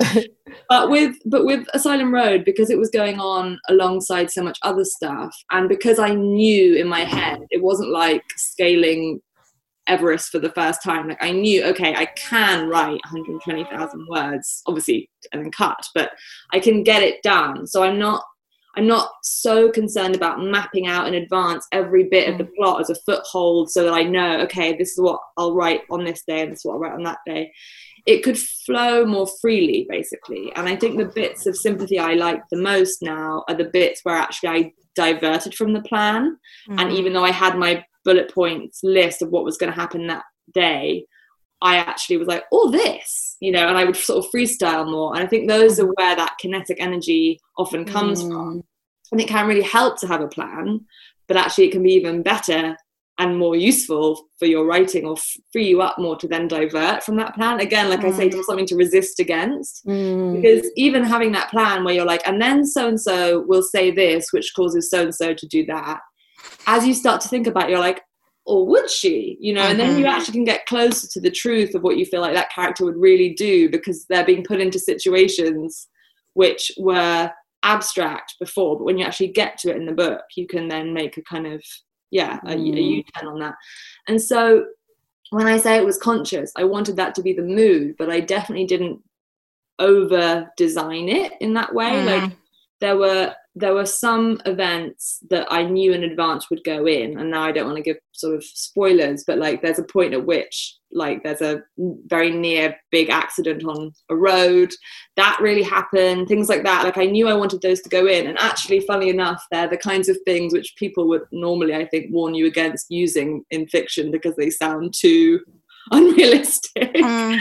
[0.69, 4.85] but with but with Asylum Road, because it was going on alongside so much other
[4.85, 9.19] stuff, and because I knew in my head it wasn't like scaling
[9.87, 11.09] Everest for the first time.
[11.09, 16.11] Like I knew, okay, I can write 120,000 words, obviously, and then cut, but
[16.53, 17.67] I can get it done.
[17.67, 18.23] So I'm not
[18.75, 22.55] I'm not so concerned about mapping out in advance every bit of the mm.
[22.55, 26.03] plot as a foothold so that I know, okay, this is what I'll write on
[26.03, 27.51] this day and this is what I'll write on that day.
[28.05, 30.51] It could flow more freely, basically.
[30.55, 34.01] And I think the bits of sympathy I like the most now are the bits
[34.03, 36.37] where actually I diverted from the plan.
[36.67, 36.79] Mm-hmm.
[36.79, 40.07] And even though I had my bullet points list of what was going to happen
[40.07, 41.05] that day,
[41.63, 45.15] I actually was like, oh, this, you know, and I would sort of freestyle more.
[45.15, 48.27] And I think those are where that kinetic energy often comes mm.
[48.27, 48.63] from.
[49.11, 50.81] And it can really help to have a plan,
[51.27, 52.75] but actually it can be even better
[53.19, 55.15] and more useful for your writing or
[55.51, 57.59] free you up more to then divert from that plan.
[57.59, 58.11] Again, like mm.
[58.11, 58.43] I say, to mm.
[58.43, 59.85] something to resist against.
[59.85, 60.41] Mm.
[60.41, 63.89] Because even having that plan where you're like, and then so and so will say
[63.91, 65.99] this, which causes so and so to do that.
[66.67, 68.01] As you start to think about it, you're like,
[68.45, 69.71] or would she you know mm-hmm.
[69.71, 70.15] and then you mm-hmm.
[70.15, 72.97] actually can get closer to the truth of what you feel like that character would
[72.97, 75.87] really do because they're being put into situations
[76.33, 77.31] which were
[77.63, 80.93] abstract before but when you actually get to it in the book you can then
[80.93, 81.63] make a kind of
[82.11, 82.77] yeah a, mm.
[82.77, 83.55] a u-turn on that
[84.07, 84.65] and so
[85.29, 88.19] when i say it was conscious i wanted that to be the mood but i
[88.19, 88.99] definitely didn't
[89.79, 92.05] over design it in that way mm.
[92.05, 92.31] like
[92.83, 97.31] there were there were some events that I knew in advance would go in, and
[97.31, 100.25] now I don't want to give sort of spoilers, but like there's a point at
[100.25, 101.61] which like there's a
[102.07, 104.71] very near big accident on a road
[105.15, 106.83] that really happened, things like that.
[106.83, 109.77] Like I knew I wanted those to go in, and actually, funny enough, they're the
[109.77, 114.11] kinds of things which people would normally, I think, warn you against using in fiction
[114.11, 115.39] because they sound too
[115.91, 116.93] unrealistic.
[116.95, 117.39] Mm.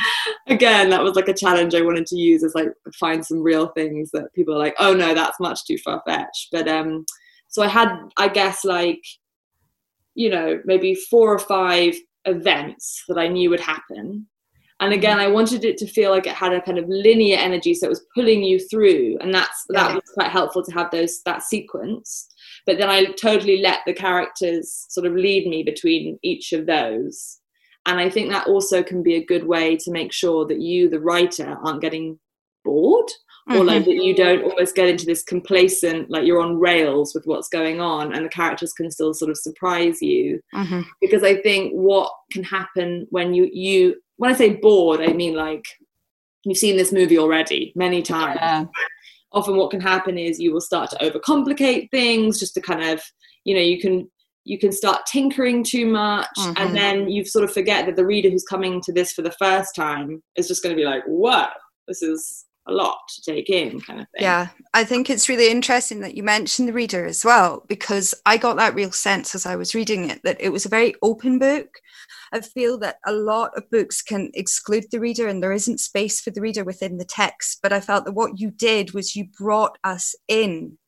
[0.48, 2.68] Again, that was like a challenge I wanted to use is like
[2.98, 6.48] find some real things that people are like, oh no, that's much too far fetched.
[6.50, 7.04] But um,
[7.48, 9.02] so I had, I guess, like,
[10.14, 14.26] you know, maybe four or five events that I knew would happen.
[14.80, 17.72] And again, I wanted it to feel like it had a kind of linear energy,
[17.72, 19.94] so it was pulling you through, and that's that yeah.
[19.94, 22.26] was quite helpful to have those that sequence.
[22.66, 27.38] But then I totally let the characters sort of lead me between each of those
[27.86, 30.88] and I think that also can be a good way to make sure that you,
[30.88, 32.18] the writer, aren't getting
[32.64, 33.10] bored
[33.48, 33.66] or mm-hmm.
[33.66, 37.48] like that you don't almost get into this complacent like you're on rails with what's
[37.48, 40.82] going on and the characters can still sort of surprise you mm-hmm.
[41.00, 45.34] because i think what can happen when you you when i say bored i mean
[45.34, 45.64] like
[46.44, 48.64] you've seen this movie already many times yeah.
[49.32, 53.02] often what can happen is you will start to overcomplicate things just to kind of
[53.44, 54.08] you know you can
[54.44, 56.54] you can start tinkering too much mm-hmm.
[56.56, 59.32] and then you sort of forget that the reader who's coming to this for the
[59.32, 61.46] first time is just going to be like whoa
[61.88, 65.50] this is a lot to take in kind of thing yeah i think it's really
[65.50, 69.46] interesting that you mentioned the reader as well because i got that real sense as
[69.46, 71.66] i was reading it that it was a very open book
[72.32, 76.20] i feel that a lot of books can exclude the reader and there isn't space
[76.20, 79.26] for the reader within the text but i felt that what you did was you
[79.36, 80.78] brought us in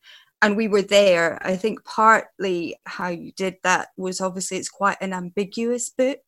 [0.45, 1.39] and we were there.
[1.41, 6.21] I think partly how you did that was obviously it's quite an ambiguous book.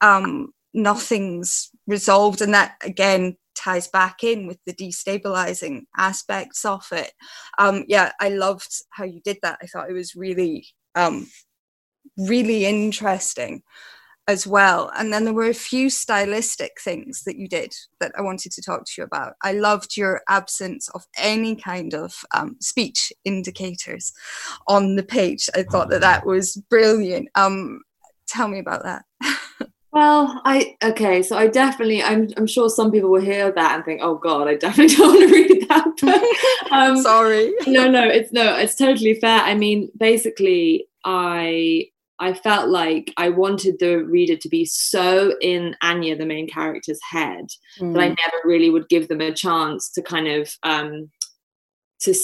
[0.00, 7.12] Um, nothing's resolved, and that again ties back in with the destabilizing aspects of it.
[7.56, 9.60] Um, yeah, I loved how you did that.
[9.62, 10.66] I thought it was really,
[10.96, 11.28] um,
[12.18, 13.62] really interesting
[14.28, 14.90] as well.
[14.96, 18.62] And then there were a few stylistic things that you did that I wanted to
[18.62, 19.34] talk to you about.
[19.42, 24.12] I loved your absence of any kind of um, speech indicators
[24.66, 25.48] on the page.
[25.54, 27.28] I thought that that was brilliant.
[27.34, 27.82] Um,
[28.26, 29.04] tell me about that.
[29.92, 33.84] well, I okay, so I definitely, I'm, I'm sure some people will hear that and
[33.84, 35.86] think, oh God, I definitely don't want to read that.
[36.00, 37.54] But, um, Sorry.
[37.68, 39.40] no, no, it's no, it's totally fair.
[39.40, 45.76] I mean, basically, I I felt like I wanted the reader to be so in
[45.82, 47.46] Anya, the main character's head,
[47.78, 47.92] mm.
[47.92, 48.16] that I mm.
[48.16, 51.10] never really would give them a chance to kind of um,
[52.00, 52.14] to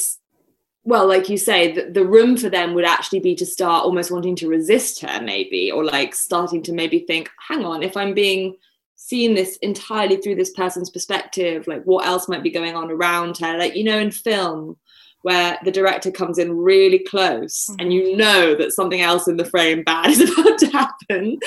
[0.84, 4.10] well, like you say, the, the room for them would actually be to start almost
[4.10, 8.14] wanting to resist her, maybe, or like starting to maybe think, hang on, if I'm
[8.14, 8.56] being
[8.96, 13.38] seen this entirely through this person's perspective, like what else might be going on around
[13.38, 13.58] her?
[13.58, 14.76] Like, you know, in film,
[15.22, 17.80] where the director comes in really close mm-hmm.
[17.80, 21.38] and you know that something else in the frame bad is about to happen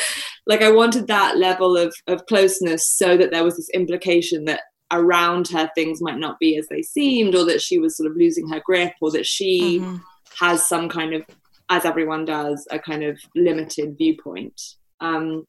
[0.48, 4.62] like i wanted that level of, of closeness so that there was this implication that
[4.92, 8.18] around her things might not be as they seemed, or that she was sort of
[8.18, 9.98] losing her grip, or that she mm-hmm.
[10.40, 11.24] has some kind of,
[11.70, 14.60] as everyone does, a kind of limited viewpoint.
[15.00, 15.46] Um,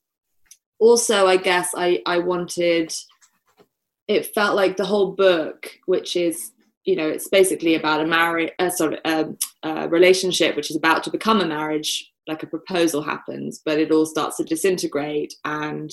[0.78, 2.92] also, I guess I, I wanted,
[4.08, 6.52] it felt like the whole book, which is,
[6.86, 10.76] you know, it's basically about a marriage, uh, sort of a, a relationship which is
[10.76, 15.34] about to become a marriage, like a proposal happens, but it all starts to disintegrate
[15.44, 15.90] and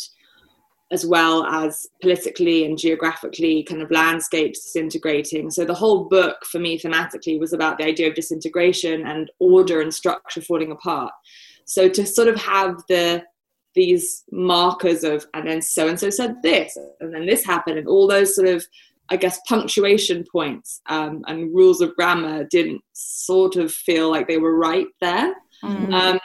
[0.91, 5.49] as well as politically and geographically kind of landscapes disintegrating.
[5.49, 9.81] So the whole book for me thematically was about the idea of disintegration and order
[9.81, 11.11] and structure falling apart.
[11.65, 13.23] So to sort of have the
[13.73, 17.87] these markers of and then so and so said this and then this happened and
[17.87, 18.63] all those sort of
[19.09, 24.37] I guess punctuation points um, and rules of grammar didn't sort of feel like they
[24.37, 25.35] were right there.
[25.63, 25.93] Mm-hmm.
[25.93, 26.19] Um,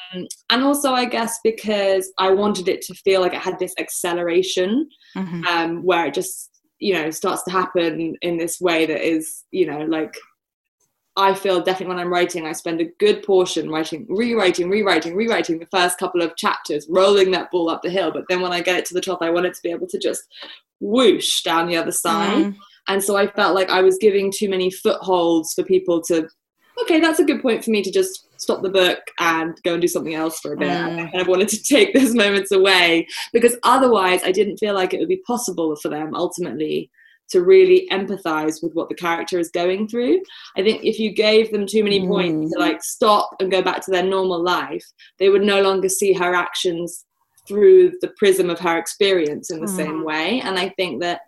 [0.51, 4.89] and also, I guess because I wanted it to feel like it had this acceleration
[5.17, 5.45] mm-hmm.
[5.47, 6.51] um, where it just,
[6.81, 10.15] you know, starts to happen in this way that is, you know, like
[11.19, 15.59] I feel definitely when I'm writing, I spend a good portion writing, rewriting, rewriting, rewriting
[15.59, 18.13] the first couple of chapters, rolling that ball up the hill.
[18.13, 19.89] But then when I get it to the top, I want it to be able
[19.89, 20.23] to just
[20.81, 22.47] whoosh down the other side.
[22.47, 22.57] Mm.
[22.87, 26.29] And so I felt like I was giving too many footholds for people to
[26.83, 29.83] okay, that's a good point for me to just stop the book and go and
[29.83, 30.69] do something else for a bit.
[30.69, 31.09] Mm.
[31.09, 34.95] I kind of wanted to take those moments away because otherwise I didn't feel like
[34.95, 36.91] it would be possible for them ultimately
[37.31, 40.21] to really empathize with what the character is going through.
[40.57, 42.53] I think if you gave them too many points mm.
[42.53, 44.85] to like stop and go back to their normal life,
[45.19, 47.05] they would no longer see her actions
[47.47, 49.77] through the prism of her experience in the mm.
[49.77, 50.41] same way.
[50.41, 51.23] And I think that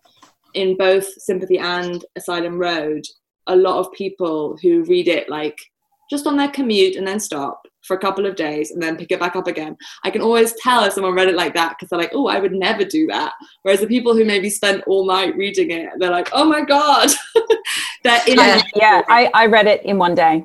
[0.54, 3.04] in both Sympathy and Asylum Road,
[3.46, 5.58] a lot of people who read it like
[6.10, 9.10] just on their commute and then stop for a couple of days and then pick
[9.10, 9.76] it back up again.
[10.04, 12.38] I can always tell if someone read it like that because they're like, oh, I
[12.38, 13.32] would never do that.
[13.62, 17.10] Whereas the people who maybe spent all night reading it, they're like, oh my God.
[18.04, 19.02] that yeah, yeah.
[19.08, 20.44] I, I read it in one day.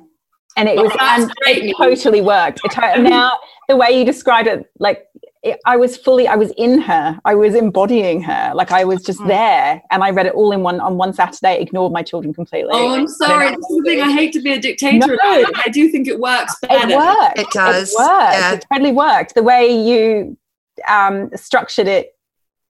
[0.57, 2.61] And it was and it totally worked.
[2.63, 5.05] It, now the way you described it, like
[5.45, 7.19] it, I was fully, I was in her.
[7.23, 8.51] I was embodying her.
[8.55, 9.27] Like I was just mm.
[9.27, 11.61] there, and I read it all in one on one Saturday.
[11.61, 12.71] Ignored my children completely.
[12.73, 13.51] Oh, I'm sorry.
[13.51, 14.01] This is the thing.
[14.01, 15.05] I hate to be a dictator.
[15.05, 15.45] No.
[15.63, 16.55] I do think it works.
[16.61, 16.89] Better.
[16.89, 17.39] It worked.
[17.39, 17.93] It does.
[17.93, 18.33] It worked.
[18.33, 18.53] Yeah.
[18.53, 19.35] It totally worked.
[19.35, 20.35] The way you
[20.89, 22.17] um, structured it,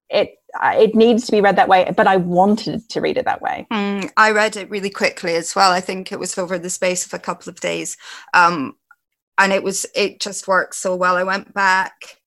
[0.10, 3.42] it it needs to be read that way but i wanted to read it that
[3.42, 6.70] way mm, i read it really quickly as well i think it was over the
[6.70, 7.98] space of a couple of days
[8.34, 8.74] um,
[9.38, 12.22] and it was it just worked so well i went back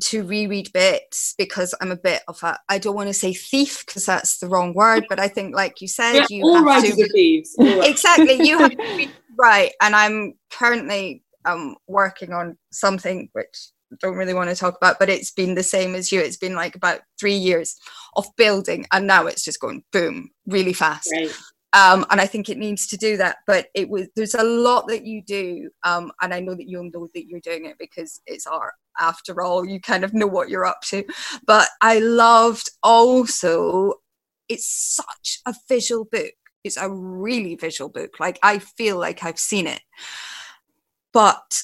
[0.00, 3.84] to reread bits because I'm a bit of a I don't want to say thief
[3.86, 7.08] because that's the wrong word, but I think like you said, you all have to
[7.08, 7.54] thieves.
[7.58, 9.72] exactly you have to right.
[9.80, 14.98] And I'm currently um working on something which I don't really want to talk about,
[14.98, 16.20] but it's been the same as you.
[16.20, 17.76] It's been like about three years
[18.16, 21.10] of building, and now it's just going boom really fast.
[21.12, 21.34] Right.
[21.74, 23.38] Um, and I think it needs to do that.
[23.46, 26.90] But it was there's a lot that you do, um, and I know that you'll
[26.92, 28.74] know that you're doing it because it's art.
[28.98, 31.04] After all, you kind of know what you're up to.
[31.46, 33.94] But I loved also.
[34.48, 36.32] It's such a visual book.
[36.64, 38.18] It's a really visual book.
[38.18, 39.80] Like I feel like I've seen it,
[41.12, 41.62] but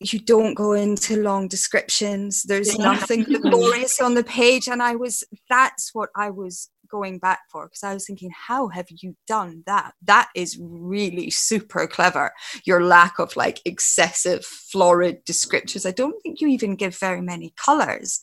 [0.00, 2.44] you don't go into long descriptions.
[2.44, 4.68] There's nothing laborious on the page.
[4.68, 8.68] And I was, that's what I was going back for because I was thinking, how
[8.68, 9.94] have you done that?
[10.02, 12.32] That is really super clever.
[12.64, 15.86] Your lack of like excessive florid descriptors.
[15.86, 18.20] I don't think you even give very many colors,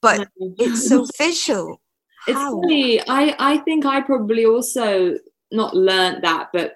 [0.00, 1.80] but it's so visual.
[2.26, 2.60] It's how?
[2.60, 3.00] funny.
[3.08, 5.14] I I think I probably also
[5.50, 6.74] not learned that, but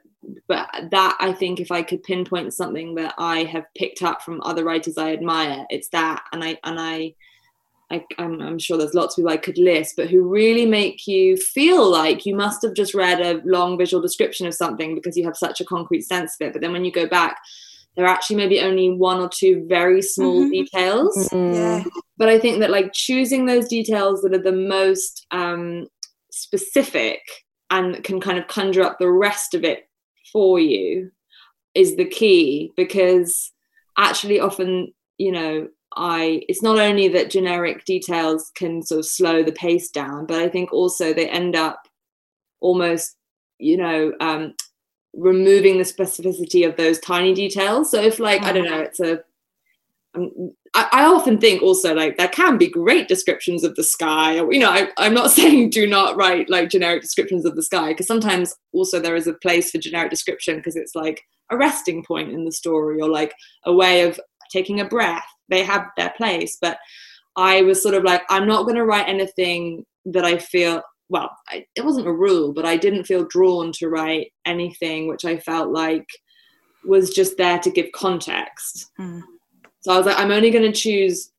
[0.49, 4.40] but that I think if I could pinpoint something that I have picked up from
[4.43, 6.22] other writers I admire, it's that.
[6.32, 7.14] And I and I
[7.93, 11.36] I, am sure there's lots of people I could list, but who really make you
[11.36, 15.24] feel like you must have just read a long visual description of something because you
[15.24, 16.53] have such a concrete sense of it.
[16.53, 17.36] But then when you go back,
[17.95, 20.51] there are actually maybe only one or two very small mm-hmm.
[20.51, 21.28] details.
[21.28, 21.55] Mm-hmm.
[21.55, 21.84] Yeah.
[22.16, 25.86] But I think that like choosing those details that are the most um,
[26.30, 27.20] specific
[27.70, 29.88] and can kind of conjure up the rest of it
[30.32, 31.11] for you
[31.74, 33.53] is the key because
[33.99, 39.43] actually often you know I it's not only that generic details can sort of slow
[39.43, 41.88] the pace down, but I think also they end up
[42.61, 43.16] almost,
[43.59, 44.55] you know, um,
[45.14, 47.90] removing the specificity of those tiny details.
[47.90, 49.22] So if like I don't know, it's a
[50.14, 54.34] um, I, I often think also like there can be great descriptions of the sky.
[54.34, 57.88] You know, I, I'm not saying do not write like generic descriptions of the sky
[57.88, 62.03] because sometimes also there is a place for generic description because it's like a resting
[62.03, 63.34] point in the story or like
[63.64, 64.18] a way of
[64.53, 66.79] taking a breath they have their place but
[67.37, 70.83] i was sort of like i'm not going to write anything that i feel
[71.13, 75.27] well, I, it wasn't a rule, but I didn't feel drawn to write anything which
[75.27, 76.07] I felt like
[76.85, 78.91] was just there to give context.
[78.99, 79.21] Mm.
[79.83, 81.31] So I was like, I'm only going to choose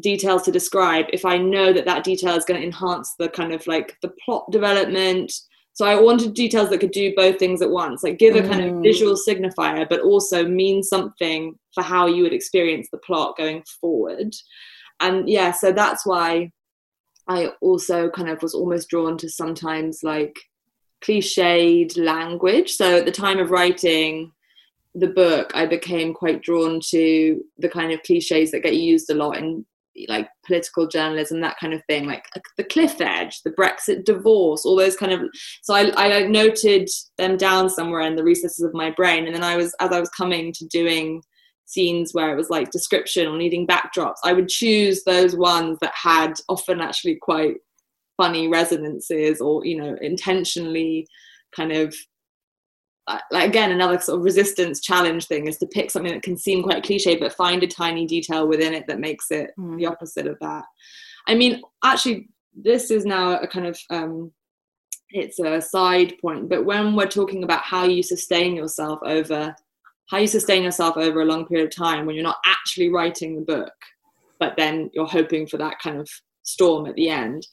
[0.00, 3.54] details to describe if I know that that detail is going to enhance the kind
[3.54, 5.32] of like the plot development.
[5.74, 8.62] So I wanted details that could do both things at once, like give a kind
[8.62, 8.82] of mm.
[8.82, 14.34] visual signifier, but also mean something for how you would experience the plot going forward.
[15.00, 16.50] And yeah, so that's why
[17.26, 20.36] I also kind of was almost drawn to sometimes like
[21.02, 22.72] cliched language.
[22.72, 24.32] So at the time of writing
[24.94, 29.14] the book, I became quite drawn to the kind of cliches that get used a
[29.14, 29.64] lot in
[30.08, 32.24] like political journalism, that kind of thing, like
[32.56, 35.20] the cliff edge, the Brexit divorce, all those kind of.
[35.62, 36.88] So I, I noted
[37.18, 40.00] them down somewhere in the recesses of my brain, and then I was as I
[40.00, 41.22] was coming to doing
[41.64, 45.94] scenes where it was like description or needing backdrops, I would choose those ones that
[45.94, 47.56] had often actually quite
[48.16, 51.06] funny resonances or you know intentionally
[51.56, 51.94] kind of
[53.30, 56.62] like again another sort of resistance challenge thing is to pick something that can seem
[56.62, 59.76] quite cliche but find a tiny detail within it that makes it mm.
[59.78, 60.64] the opposite of that
[61.26, 64.30] i mean actually this is now a kind of um
[65.10, 69.54] it's a side point but when we're talking about how you sustain yourself over
[70.08, 73.36] how you sustain yourself over a long period of time when you're not actually writing
[73.36, 73.72] the book
[74.38, 76.08] but then you're hoping for that kind of
[76.42, 77.46] storm at the end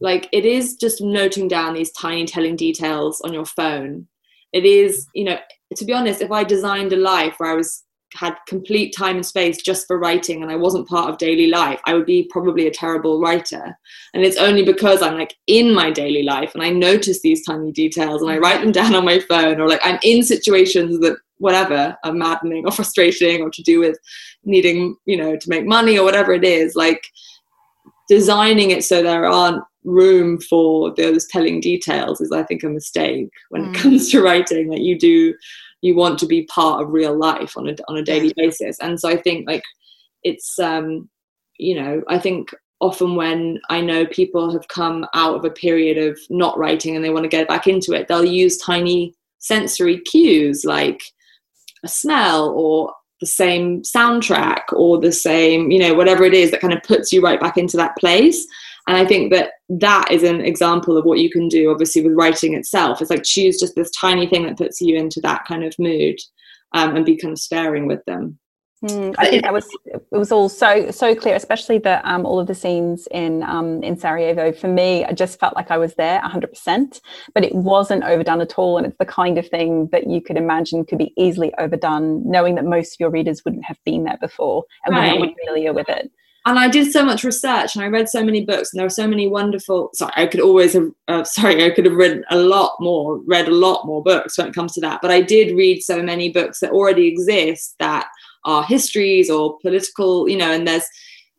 [0.00, 4.06] like it is just noting down these tiny telling details on your phone
[4.52, 5.38] it is you know
[5.76, 7.84] to be honest if i designed a life where i was
[8.14, 11.80] had complete time and space just for writing and I wasn't part of daily life,
[11.84, 13.76] I would be probably a terrible writer.
[14.14, 17.72] And it's only because I'm like in my daily life and I notice these tiny
[17.72, 21.16] details and I write them down on my phone or like I'm in situations that
[21.38, 23.98] whatever are maddening or frustrating or to do with
[24.44, 27.02] needing, you know, to make money or whatever it is, like
[28.08, 33.28] designing it so there aren't room for those telling details is i think a mistake
[33.50, 33.74] when mm.
[33.74, 35.34] it comes to writing that you do
[35.80, 39.00] you want to be part of real life on a on a daily basis and
[39.00, 39.64] so i think like
[40.22, 41.08] it's um
[41.58, 42.50] you know i think
[42.80, 47.04] often when i know people have come out of a period of not writing and
[47.04, 51.02] they want to get back into it they'll use tiny sensory cues like
[51.84, 52.92] a smell or
[53.22, 57.12] the same soundtrack or the same you know whatever it is that kind of puts
[57.12, 58.46] you right back into that place.
[58.88, 62.14] And i think that that is an example of what you can do obviously with
[62.16, 63.00] writing itself.
[63.00, 66.18] It's like choose just this tiny thing that puts you into that kind of mood
[66.72, 68.38] um, and be kind of sparing with them
[68.82, 72.40] Mm, I think that was it was all so so clear, especially the um, all
[72.40, 74.52] of the scenes in um, in Sarajevo.
[74.52, 77.00] For me, I just felt like I was there 100%,
[77.32, 78.78] but it wasn't overdone at all.
[78.78, 82.56] And it's the kind of thing that you could imagine could be easily overdone, knowing
[82.56, 85.18] that most of your readers wouldn't have been there before and right.
[85.18, 86.10] wouldn't familiar with it
[86.44, 88.90] and I did so much research and I read so many books and there are
[88.90, 92.36] so many wonderful sorry I could always have uh, sorry I could have read a
[92.36, 95.56] lot more read a lot more books when it comes to that but I did
[95.56, 98.06] read so many books that already exist that
[98.44, 100.86] are histories or political you know and there's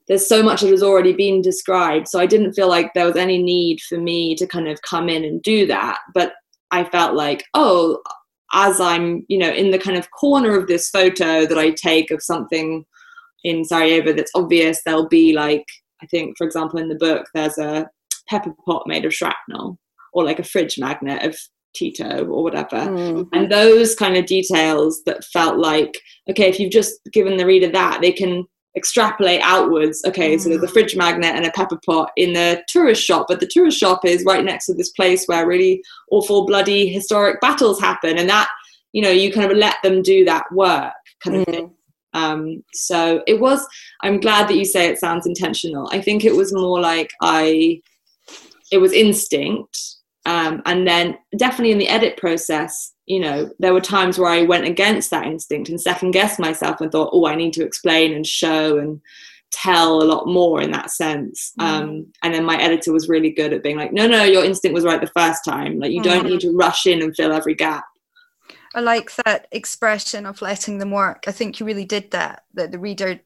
[0.08, 2.10] there's so much that has already been described.
[2.10, 5.08] So I didn't feel like there was any need for me to kind of come
[5.08, 6.00] in and do that.
[6.14, 6.34] But
[6.72, 8.02] I felt like oh
[8.54, 12.12] as I'm you know in the kind of corner of this photo that I take
[12.12, 12.86] of something
[13.44, 15.66] in Sarajevo that's obvious, there'll be like,
[16.02, 17.90] I think, for example, in the book, there's a
[18.30, 19.78] pepper pot made of shrapnel
[20.14, 21.38] or like a fridge magnet of
[21.74, 22.78] Tito or whatever.
[22.78, 23.24] Mm-hmm.
[23.34, 26.00] And those kind of details that felt like,
[26.30, 28.46] okay, if you've just given the reader that, they can
[28.76, 30.04] extrapolate outwards.
[30.06, 30.40] Okay, mm.
[30.40, 30.74] so there's a mm.
[30.74, 34.26] fridge magnet and a pepper pot in the tourist shop, but the tourist shop is
[34.26, 38.18] right next to this place where really awful, bloody, historic battles happen.
[38.18, 38.50] And that,
[38.92, 40.94] you know, you kind of let them do that work
[41.24, 41.52] kind of mm.
[41.52, 41.72] thing.
[42.16, 43.66] Um, so it was,
[44.02, 45.90] I'm glad that you say it sounds intentional.
[45.92, 47.82] I think it was more like I,
[48.72, 49.78] it was instinct.
[50.26, 54.44] Um, and then definitely in the edit process, you know, there were times where I
[54.44, 58.14] went against that instinct and second guessed myself and thought, oh, I need to explain
[58.14, 59.02] and show and
[59.52, 61.54] tell a lot more in that sense.
[61.60, 61.64] Mm.
[61.64, 64.74] Um, and then my editor was really good at being like, no, no, your instinct
[64.74, 65.80] was right the first time.
[65.80, 66.06] Like you mm.
[66.06, 67.86] don't need to rush in and fill every gap.
[68.76, 71.26] I like that expression of letting them work.
[71.28, 73.20] I think you really did that, that the reader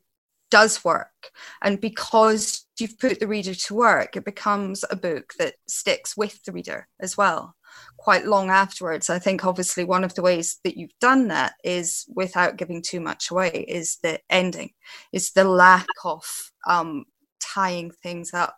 [0.50, 1.32] does work.
[1.62, 6.44] And because you've put the reader to work, it becomes a book that sticks with
[6.44, 7.56] the reader as well,
[7.98, 9.10] quite long afterwards.
[9.10, 13.00] I think obviously one of the ways that you've done that is without giving too
[13.00, 14.72] much away, is the ending,
[15.12, 16.24] is the lack of
[16.68, 17.06] um,
[17.40, 18.58] tying things up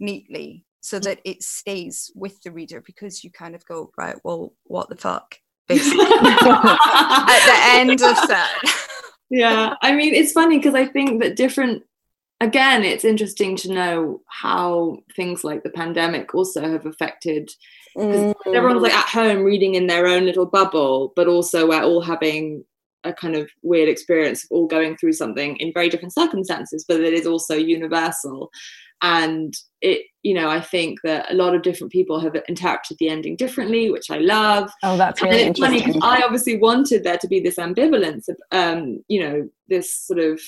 [0.00, 4.52] neatly so that it stays with the reader because you kind of go, right, well,
[4.64, 5.38] what the fuck?
[5.68, 8.81] basically at the end of that
[9.32, 11.82] yeah i mean it's funny because i think that different
[12.42, 17.50] again, it's interesting to know how things like the pandemic also have affected.
[17.96, 18.34] Mm.
[18.46, 22.64] Everyone's like at home reading in their own little bubble, but also we're all having
[23.04, 27.00] a kind of weird experience of all going through something in very different circumstances, but
[27.00, 28.50] it is also universal.
[29.02, 33.08] And it, you know, I think that a lot of different people have interpreted the
[33.08, 34.70] ending differently, which I love.
[34.84, 36.00] Oh, that's really and it's interesting.
[36.00, 40.20] Funny I obviously wanted there to be this ambivalence of, um, you know, this sort
[40.20, 40.40] of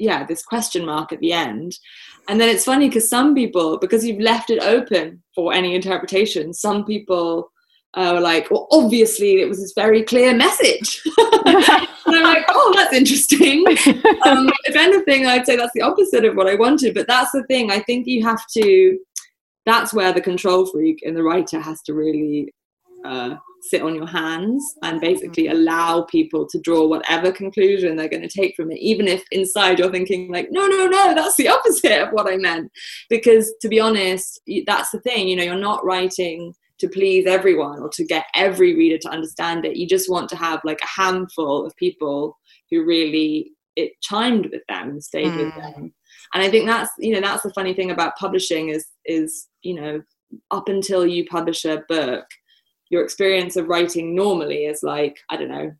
[0.00, 1.78] yeah this question mark at the end
[2.28, 6.52] and then it's funny because some people because you've left it open for any interpretation
[6.52, 7.52] some people
[7.94, 11.02] uh, were like well obviously it was this very clear message
[12.14, 13.64] and i'm like oh that's interesting.
[14.26, 17.42] Um, if anything i'd say that's the opposite of what i wanted but that's the
[17.44, 17.70] thing.
[17.70, 18.98] I think you have to
[19.66, 22.52] that's where the control freak and the writer has to really
[23.04, 25.56] uh, sit on your hands and basically mm-hmm.
[25.56, 29.78] allow people to draw whatever conclusion they're going to take from it even if inside
[29.78, 32.70] you're thinking like no no no that's the opposite of what i meant.
[33.08, 37.80] Because to be honest that's the thing you know you're not writing to please everyone
[37.80, 39.76] or to get every reader to understand it.
[39.76, 42.36] You just want to have like a handful of people
[42.70, 45.44] who really it chimed with them and stayed mm.
[45.44, 45.94] with them.
[46.34, 49.74] And i think that's you know that's the funny thing about publishing is is you
[49.74, 50.02] know
[50.50, 52.24] up until you publish a book
[52.88, 55.72] your experience of writing normally is like i don't know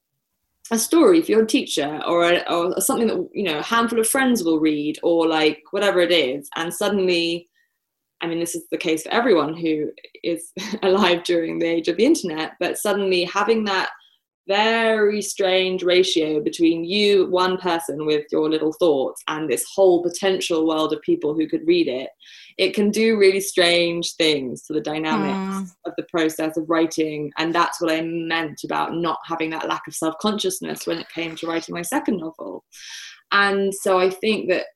[0.70, 4.08] a story for your teacher or, a, or something that you know a handful of
[4.08, 6.48] friends will read or like whatever it is.
[6.54, 7.48] And suddenly
[8.20, 9.90] i mean this is the case for everyone who
[10.22, 10.52] is
[10.82, 13.90] alive during the age of the internet but suddenly having that
[14.50, 20.66] very strange ratio between you, one person with your little thoughts, and this whole potential
[20.66, 22.10] world of people who could read it,
[22.58, 25.74] it can do really strange things to the dynamics mm.
[25.86, 27.30] of the process of writing.
[27.38, 31.08] And that's what I meant about not having that lack of self consciousness when it
[31.10, 32.64] came to writing my second novel.
[33.30, 34.66] And so I think that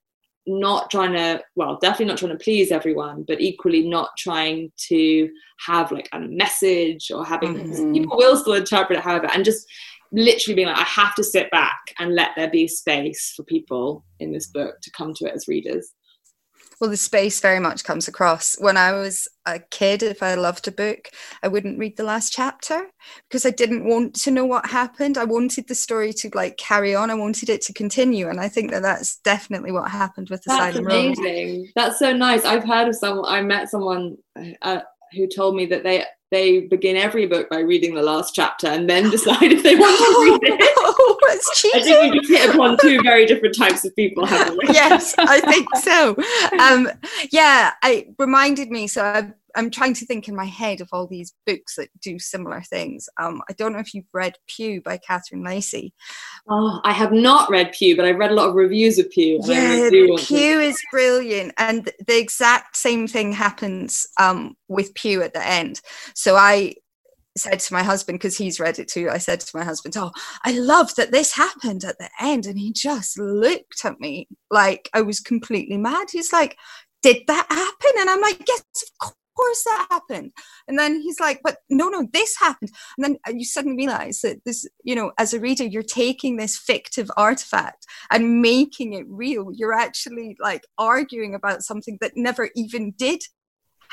[0.47, 5.29] not trying to well definitely not trying to please everyone but equally not trying to
[5.67, 7.93] have like a message or having mm-hmm.
[7.93, 9.67] people will still interpret it however and just
[10.13, 14.05] literally being like i have to sit back and let there be space for people
[14.21, 15.93] in this book to come to it as readers
[16.85, 18.57] well, the space very much comes across.
[18.59, 21.09] When I was a kid, if I loved a book,
[21.43, 22.89] I wouldn't read the last chapter
[23.27, 25.17] because I didn't want to know what happened.
[25.17, 27.11] I wanted the story to like carry on.
[27.11, 30.85] I wanted it to continue, and I think that that's definitely what happened with Asylum
[30.85, 31.61] That's amazing.
[31.61, 31.69] Road.
[31.75, 32.45] That's so nice.
[32.45, 33.33] I've heard of someone.
[33.33, 34.19] I met someone
[34.61, 34.81] uh,
[35.15, 38.91] who told me that they they begin every book by reading the last chapter and
[38.91, 40.75] then decide if they want to read it.
[40.79, 41.81] oh, that's cheating.
[41.81, 44.65] I think we just hit upon two very different types of people, haven't we?
[44.75, 46.17] yes, I think so.
[46.61, 46.89] Um,
[47.31, 48.87] yeah, it reminded me.
[48.87, 52.19] So I've I'm trying to think in my head of all these books that do
[52.19, 53.09] similar things.
[53.21, 55.93] Um, I don't know if you've read Pew by Catherine Lacey.
[56.49, 59.41] Oh, I have not read Pew, but I've read a lot of reviews of Pew.
[59.45, 60.35] Yeah, Pew to...
[60.35, 65.81] is brilliant, and the exact same thing happens um, with Pew at the end.
[66.15, 66.75] So I
[67.37, 70.13] said to my husband because he's read it too i said to my husband oh
[70.45, 74.89] i love that this happened at the end and he just looked at me like
[74.95, 76.57] i was completely mad he's like
[77.03, 78.63] did that happen and i'm like yes
[79.03, 80.33] of course that happened.
[80.69, 82.71] And then he's like, but no, no, this happened.
[82.97, 86.37] And then uh, you suddenly realize that this, you know, as a reader, you're taking
[86.37, 89.51] this fictive artifact and making it real.
[89.53, 93.23] You're actually like arguing about something that never even did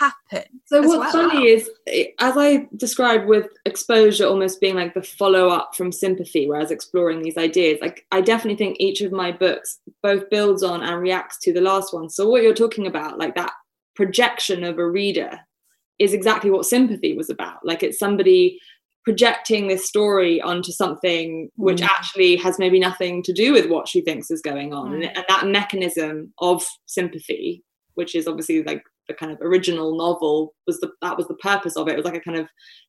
[0.02, 0.44] happen.
[0.66, 1.30] So what's well.
[1.30, 5.92] funny is, eh, as I described with exposure almost being like the follow up from
[5.92, 10.64] sympathy, whereas exploring these ideas, like I definitely think each of my books both builds
[10.64, 12.10] on and reacts to the last one.
[12.10, 13.54] So what you're talking about, like that
[14.02, 15.40] projection of a reader
[16.00, 17.60] is exactly what sympathy was about.
[17.64, 18.60] Like it's somebody
[19.04, 21.86] projecting this story onto something which mm.
[21.86, 24.92] actually has maybe nothing to do with what she thinks is going on.
[24.92, 25.12] Mm.
[25.16, 30.80] And, that mechanism of sympathy, which is obviously like the kind of original novel, was
[30.80, 31.92] the that was the purpose of it.
[31.92, 32.48] It was like a kind of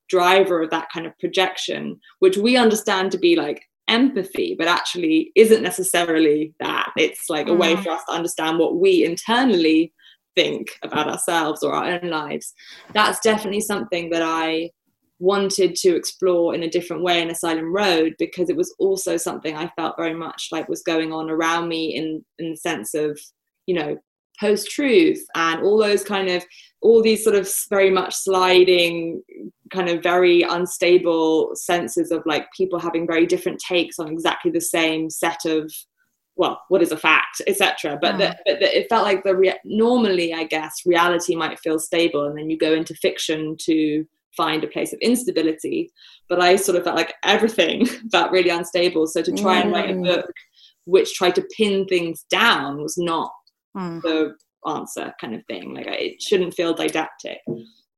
[0.09, 5.33] driver of that kind of projection, which we understand to be like empathy, but actually
[5.37, 6.91] isn't necessarily that.
[6.97, 7.83] It's like a way mm.
[7.83, 9.93] for us to understand what we internally
[10.35, 12.55] think about ourselves or our own lives.
[12.93, 14.70] That's definitely something that I
[15.18, 19.55] wanted to explore in a different way in Asylum Road because it was also something
[19.55, 23.18] I felt very much like was going on around me in in the sense of,
[23.66, 23.99] you know,
[24.41, 26.45] post truth and all those kind of
[26.80, 29.22] all these sort of very much sliding
[29.72, 34.61] kind of very unstable senses of like people having very different takes on exactly the
[34.61, 35.72] same set of
[36.43, 38.34] well what is a fact etc but, yeah.
[38.45, 42.51] but the, it felt like the normally i guess reality might feel stable and then
[42.51, 44.05] you go into fiction to
[44.36, 45.90] find a place of instability
[46.28, 49.64] but i sort of felt like everything felt really unstable so to try mm.
[49.64, 50.05] and write a mm.
[50.05, 50.30] book
[50.84, 53.30] which tried to pin things down was not
[53.76, 54.01] mm.
[54.03, 54.34] the
[54.66, 55.74] answer kind of thing.
[55.74, 57.38] Like it shouldn't feel didactic.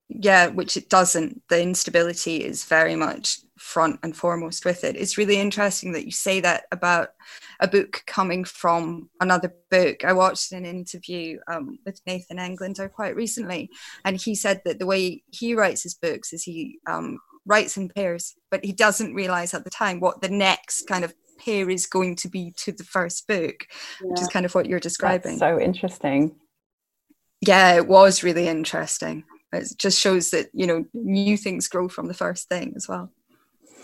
[0.08, 1.42] Yeah, which it doesn't.
[1.48, 4.96] The instability is very much front and foremost with it.
[4.96, 7.10] It's really interesting that you say that about
[7.60, 10.04] a book coming from another book.
[10.04, 13.70] I watched an interview um, with Nathan Englander quite recently,
[14.04, 17.88] and he said that the way he writes his books is he um, writes in
[17.88, 21.86] pairs, but he doesn't realize at the time what the next kind of pair is
[21.86, 23.66] going to be to the first book,
[24.02, 24.08] yeah.
[24.08, 25.38] which is kind of what you're describing.
[25.38, 26.36] That's so interesting.
[27.40, 29.24] Yeah, it was really interesting.
[29.52, 33.12] It just shows that you know new things grow from the first thing as well.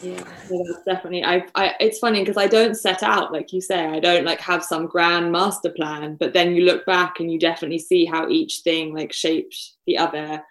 [0.03, 1.25] Yeah, that's definitely.
[1.25, 3.87] I, I it's funny because I don't set out like you say.
[3.87, 7.39] I don't like have some grand master plan, but then you look back and you
[7.39, 10.43] definitely see how each thing like shaped the other,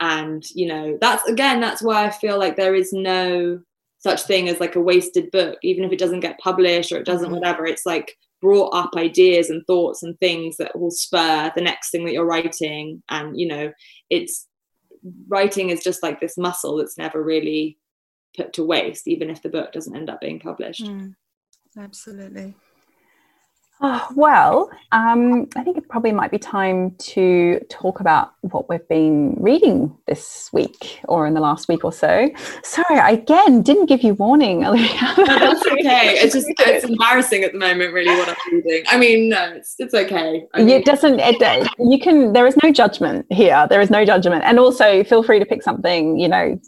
[0.00, 3.60] and you know that's again that's why I feel like there is no
[3.98, 7.06] such thing as like a wasted book, even if it doesn't get published or it
[7.06, 7.36] doesn't mm-hmm.
[7.36, 7.66] whatever.
[7.66, 12.04] It's like brought up ideas and thoughts and things that will spur the next thing
[12.04, 13.72] that you're writing, and you know
[14.10, 14.46] it's
[15.28, 17.78] writing is just like this muscle that's never really
[18.36, 20.86] put to waste, even if the book doesn't end up being published.
[20.86, 21.14] Mm,
[21.78, 22.54] absolutely.
[23.82, 28.86] Oh, well, um, I think it probably might be time to talk about what we've
[28.88, 32.28] been reading this week or in the last week or so.
[32.62, 36.18] Sorry, I again didn't give you warning, no, that's okay.
[36.18, 38.84] It's just it's embarrassing at the moment, really, what I'm reading.
[38.86, 40.46] I mean, no, it's it's okay.
[40.52, 41.18] I mean, it doesn't.
[41.18, 42.34] It, you can.
[42.34, 43.66] There is no judgment here.
[43.70, 46.18] There is no judgment, and also feel free to pick something.
[46.18, 46.60] You know,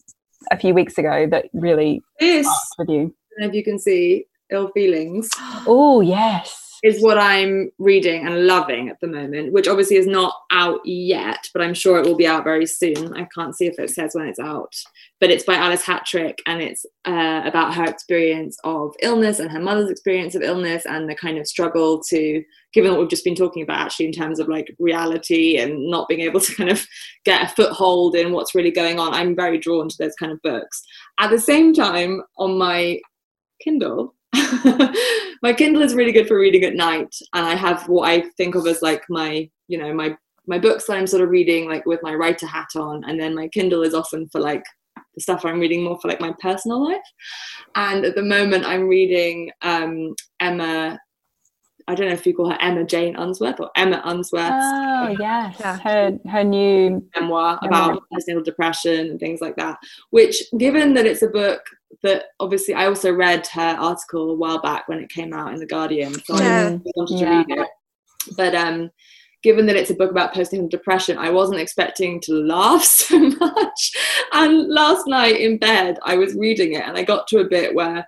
[0.50, 3.14] a few weeks ago that really this with you.
[3.38, 5.30] if you can see ill feelings.
[5.66, 10.34] Oh yes is what I'm reading and loving at the moment, which obviously is not
[10.50, 13.14] out yet, but I'm sure it will be out very soon.
[13.14, 14.74] I can't see if it says when it's out,
[15.20, 19.60] but it's by Alice Hattrick and it's uh, about her experience of illness and her
[19.60, 23.36] mother's experience of illness and the kind of struggle to, given what we've just been
[23.36, 26.84] talking about, actually, in terms of like reality and not being able to kind of
[27.24, 29.14] get a foothold in what's really going on.
[29.14, 30.82] I'm very drawn to those kind of books.
[31.20, 32.98] At the same time, on my
[33.60, 34.16] Kindle,
[35.42, 38.54] my Kindle is really good for reading at night, and I have what I think
[38.54, 40.16] of as like my, you know, my
[40.46, 43.34] my books that I'm sort of reading like with my writer hat on, and then
[43.34, 44.64] my Kindle is often for like
[45.14, 47.00] the stuff I'm reading more for like my personal life.
[47.74, 50.98] And at the moment, I'm reading um, Emma.
[51.88, 54.52] I don't know if you call her Emma Jane Unsworth or Emma Unsworth.
[54.52, 55.78] Oh yes, yeah.
[55.78, 59.78] her her new memoir about postnatal depression and things like that.
[60.10, 61.60] Which, given that it's a book
[62.02, 65.60] that obviously I also read her article a while back when it came out in
[65.60, 66.70] the Guardian, so yeah.
[66.70, 67.68] I wanted to read it.
[68.36, 68.90] But um,
[69.42, 73.92] given that it's a book about postnatal depression, I wasn't expecting to laugh so much.
[74.32, 77.74] And last night in bed, I was reading it, and I got to a bit
[77.74, 78.06] where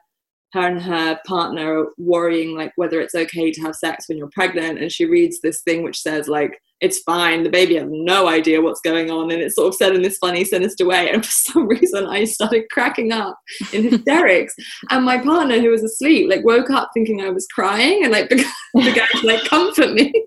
[0.55, 4.79] her and her partner worrying like whether it's okay to have sex when you're pregnant,
[4.79, 7.43] and she reads this thing which says like it's fine.
[7.43, 9.31] The baby has no idea what's going on.
[9.31, 11.11] And it's sort of said in this funny, sinister way.
[11.11, 13.39] And for some reason, I started cracking up
[13.73, 14.55] in hysterics.
[14.91, 18.29] and my partner, who was asleep, like woke up thinking I was crying and like
[18.29, 20.13] began, began to like comfort me.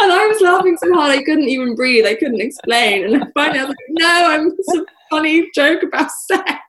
[0.00, 2.06] And I was laughing so hard I couldn't even breathe.
[2.06, 3.04] I couldn't explain.
[3.04, 6.62] And finally I was like, no, I'm just a funny joke about sex.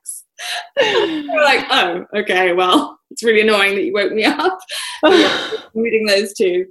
[0.76, 4.58] We're like, oh, okay, well, it's really annoying that you woke me up.
[5.04, 6.66] Yeah, reading those two.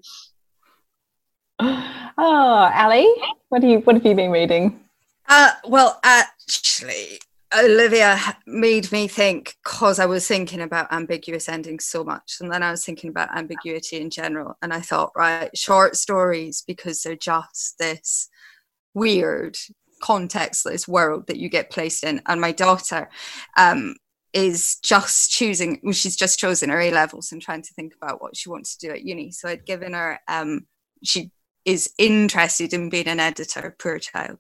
[1.60, 3.08] Oh, Ali,
[3.50, 4.82] what do you what have you been reading?
[5.30, 7.20] Uh, well, actually,
[7.58, 12.64] Olivia made me think because I was thinking about ambiguous endings so much, and then
[12.64, 17.16] I was thinking about ambiguity in general, and I thought, right, short stories because they're
[17.16, 18.30] just this
[18.94, 19.58] weird,
[20.02, 22.22] contextless world that you get placed in.
[22.26, 23.10] And my daughter
[23.58, 23.96] um,
[24.34, 28.22] is just choosing; well, she's just chosen her A levels and trying to think about
[28.22, 29.32] what she wants to do at uni.
[29.32, 30.20] So I'd given her.
[30.28, 30.68] Um,
[31.04, 31.32] she
[31.68, 34.40] is interested in being an editor, poor child.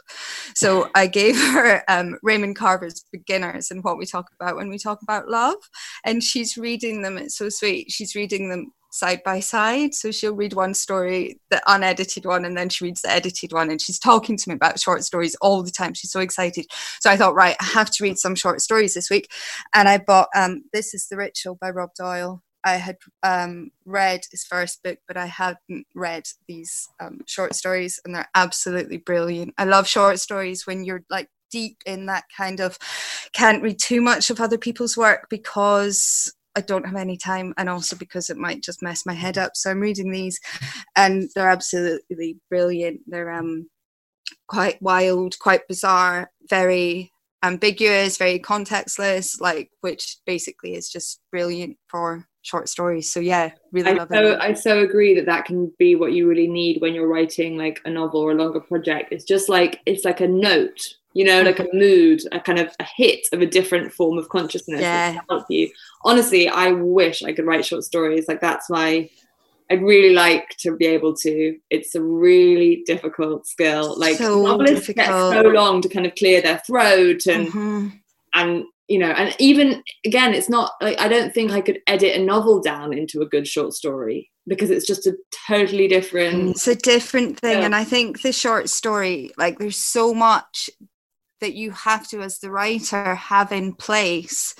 [0.55, 4.78] So I gave her um, Raymond Carver's Beginners and what we talk about when we
[4.78, 5.58] talk about love.
[6.05, 7.91] And she's reading them, it's so sweet.
[7.91, 9.93] She's reading them side by side.
[9.93, 13.70] So she'll read one story, the unedited one, and then she reads the edited one.
[13.70, 15.93] And she's talking to me about short stories all the time.
[15.93, 16.66] She's so excited.
[17.00, 19.32] So I thought, right, I have to read some short stories this week.
[19.74, 22.43] And I bought um, This is the Ritual by Rob Doyle.
[22.64, 28.00] I had um, read his first book, but I hadn't read these um, short stories,
[28.04, 29.54] and they're absolutely brilliant.
[29.58, 32.78] I love short stories when you're like deep in that kind of
[33.34, 37.70] can't read too much of other people's work because I don't have any time, and
[37.70, 39.55] also because it might just mess my head up.
[39.55, 40.39] So I'm reading these,
[40.95, 43.01] and they're absolutely brilliant.
[43.08, 43.70] They're um
[44.47, 47.12] quite wild, quite bizarre, very
[47.43, 53.12] ambiguous, very contextless, like which basically is just brilliant for short stories.
[53.12, 54.39] So yeah, really I love so, it.
[54.39, 57.82] I so agree that that can be what you really need when you're writing like
[57.86, 59.12] a novel or a longer project.
[59.12, 61.80] It's just like it's like a note, you know, like a Mm-hmm.
[61.80, 65.20] mood, a kind of a hit of a different form of consciousness Yeah.
[65.30, 65.70] help you.
[66.03, 68.28] Honestly, I wish I could write short stories.
[68.28, 69.10] Like that's my
[69.70, 71.58] I'd really like to be able to.
[71.70, 73.95] It's a really difficult skill.
[73.99, 77.91] Like So novelists get so long to kind of clear their throat and Mhm.
[78.34, 82.16] and you know and even again it's not like i don't think i could edit
[82.16, 86.68] a novel down into a good short story because it's just a totally different It's
[86.70, 87.58] a different thing.
[87.60, 87.66] Yeah.
[87.66, 90.70] And I think the short story, like there's so much
[91.42, 94.56] that you have to, as the writer, have in place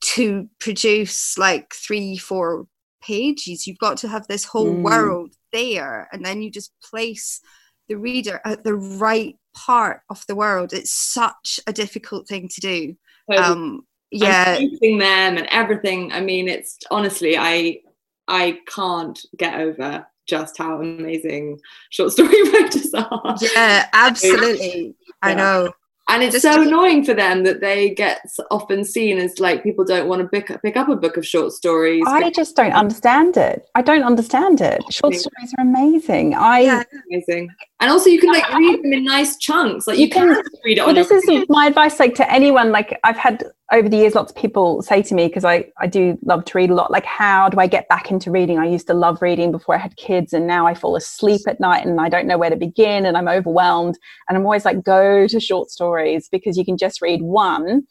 [0.00, 2.66] to produce like three, four
[3.02, 3.66] pages.
[3.66, 4.82] You've got to have this whole Mm.
[4.82, 6.08] world there.
[6.12, 7.40] And then you just place
[7.88, 10.72] the reader at the right part of the world.
[10.72, 12.96] It's such a difficult thing to do.
[13.36, 14.56] Um, yeah.
[14.56, 17.80] and them and everything i mean it's honestly i
[18.28, 21.58] i can't get over just how amazing
[21.90, 24.94] short story writers are Yeah, absolutely.
[25.22, 25.72] I know.
[26.08, 28.20] and it's Just so annoying for them that they get
[28.50, 31.26] often seen as like people don't want to pick up, pick up a book of
[31.26, 33.66] short stories I just don't understand it.
[33.74, 34.82] I don't understand it.
[34.90, 36.34] Short stories are amazing.
[36.34, 36.82] I Yeah.
[37.10, 37.48] amazing
[37.84, 39.86] and also you can like read them in nice chunks.
[39.86, 42.72] Like you, You can- can, read it well this is my advice like to anyone.
[42.72, 45.86] Like i've had over the years lots of people say to me because i i
[45.86, 48.58] do love to read a lot like how do i get back into reading?
[48.58, 51.60] I used to love reading before i had kids and now i fall asleep at
[51.60, 53.98] night and i don't know where to begin and i'm overwhelmed.
[54.28, 57.82] And i'm always like go to short stories because you can just read one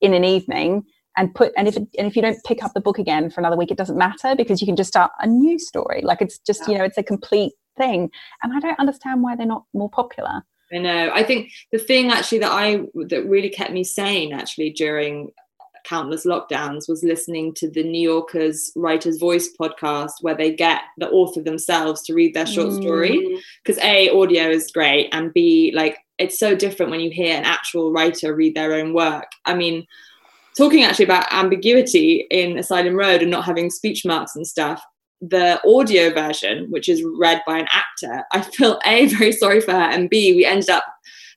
[0.00, 0.82] in an evening
[1.16, 3.40] and put and if it, and if you don't pick up the book again for
[3.40, 6.00] another week it doesn't matter because you can just start a new story.
[6.02, 8.10] Like it's just you know it's a complete thing
[8.42, 11.10] and i don't understand why they're not more popular I know.
[11.12, 15.32] I think the thing actually that I that really kept me sane actually during
[15.84, 21.08] countless lockdowns was listening to the New Yorker's Writer's Voice podcast where they get the
[21.08, 23.38] author themselves to read their short story mm.
[23.64, 27.44] because a audio is great and b like it's so different when you hear an
[27.44, 29.26] actual writer read their own work.
[29.46, 29.86] I mean
[30.56, 34.82] talking actually about ambiguity in Asylum Road and not having speech marks and stuff
[35.20, 39.72] the audio version, which is read by an actor, I feel A, very sorry for
[39.72, 40.84] her, and B, we ended up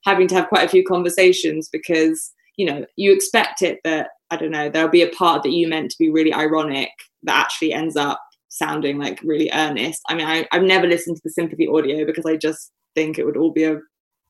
[0.06, 4.38] having to have quite a few conversations because, you know, you expect it that, I
[4.38, 6.92] don't know, there'll be a part that you meant to be really ironic
[7.24, 10.02] that actually ends up sounding like really earnest.
[10.08, 13.26] I mean, I, I've never listened to the sympathy audio because I just think it
[13.26, 13.80] would all be a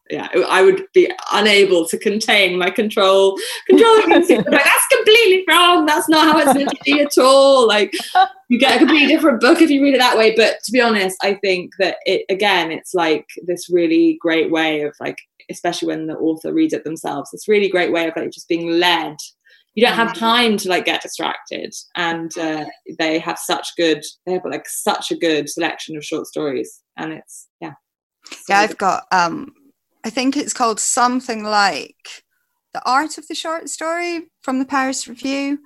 [0.09, 3.37] yeah, I would be unable to contain my control.
[3.69, 4.49] Instinct.
[4.51, 5.85] like, that's completely wrong.
[5.85, 7.67] That's not how it's meant to be at all.
[7.67, 7.93] Like,
[8.49, 10.35] you get a completely different book if you read it that way.
[10.35, 14.81] But to be honest, I think that it again, it's like this really great way
[14.81, 15.17] of like,
[15.49, 18.79] especially when the author reads it themselves, this really great way of like just being
[18.79, 19.15] led.
[19.75, 22.65] You don't have time to like get distracted, and uh,
[22.99, 24.03] they have such good.
[24.27, 27.73] They have like such a good selection of short stories, and it's yeah.
[28.47, 29.51] Yeah, I've got um
[30.03, 32.23] I think it's called something like
[32.73, 35.59] The Art of the Short Story from the Paris Review.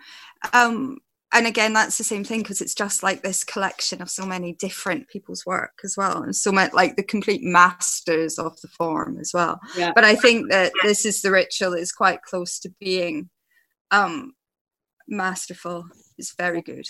[0.54, 1.00] Um
[1.34, 4.54] and again that's the same thing because it's just like this collection of so many
[4.54, 9.18] different people's work as well and so much like the complete masters of the form
[9.20, 9.92] as well Yeah.
[9.94, 13.30] but i think that this is the ritual is quite close to being
[13.92, 14.36] um
[15.08, 15.86] masterful
[16.18, 16.88] it's very good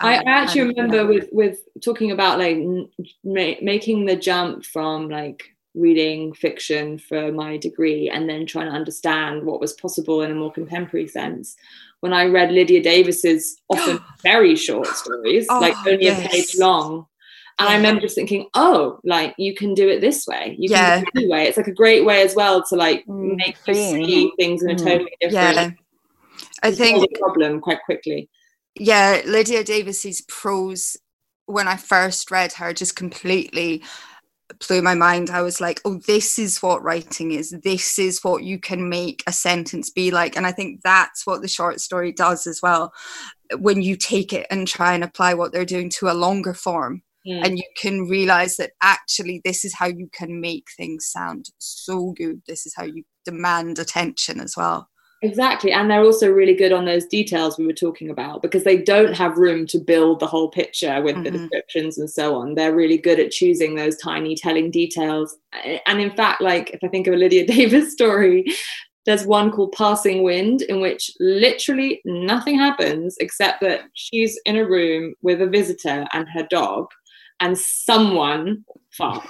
[0.00, 1.02] I, Um, I actually and, remember yeah.
[1.02, 2.88] with with talking about like n-
[3.24, 8.72] ma- making the jump from like reading fiction for my degree and then trying to
[8.72, 11.56] understand what was possible in a more contemporary sense.
[12.00, 16.24] When I read Lydia Davis's often very short stories, Oh, like only yes.
[16.24, 17.06] a page long.
[17.60, 20.54] And I remember just thinking, oh, like you can do it this way.
[20.58, 21.44] You can do it any way.
[21.48, 24.70] It's like a great way as well to like Mm, make you see things in
[24.70, 24.84] a Mm.
[24.84, 25.70] totally different yeah
[26.62, 28.28] i think problem quite quickly.
[28.76, 30.96] yeah, Lydia Davis's prose
[31.46, 33.82] when I first read her just completely
[34.66, 35.30] blew my mind.
[35.30, 37.50] I was like, oh, this is what writing is.
[37.62, 40.36] This is what you can make a sentence be like.
[40.36, 42.92] And I think that's what the short story does as well.
[43.58, 47.02] When you take it and try and apply what they're doing to a longer form,
[47.26, 47.44] Mm.
[47.44, 52.12] and you can realize that actually this is how you can make things sound so
[52.16, 52.40] good.
[52.46, 54.88] This is how you demand attention as well.
[55.22, 55.72] Exactly.
[55.72, 59.14] And they're also really good on those details we were talking about because they don't
[59.16, 61.32] have room to build the whole picture with the Mhm.
[61.32, 62.54] descriptions and so on.
[62.54, 65.36] They're really good at choosing those tiny telling details.
[65.86, 68.44] And in fact, like if I think of a Lydia Davis story,
[69.06, 74.66] there's one called Passing Wind in which literally nothing happens except that she's in a
[74.68, 76.86] room with a visitor and her dog
[77.40, 78.64] and someone
[78.98, 79.22] farts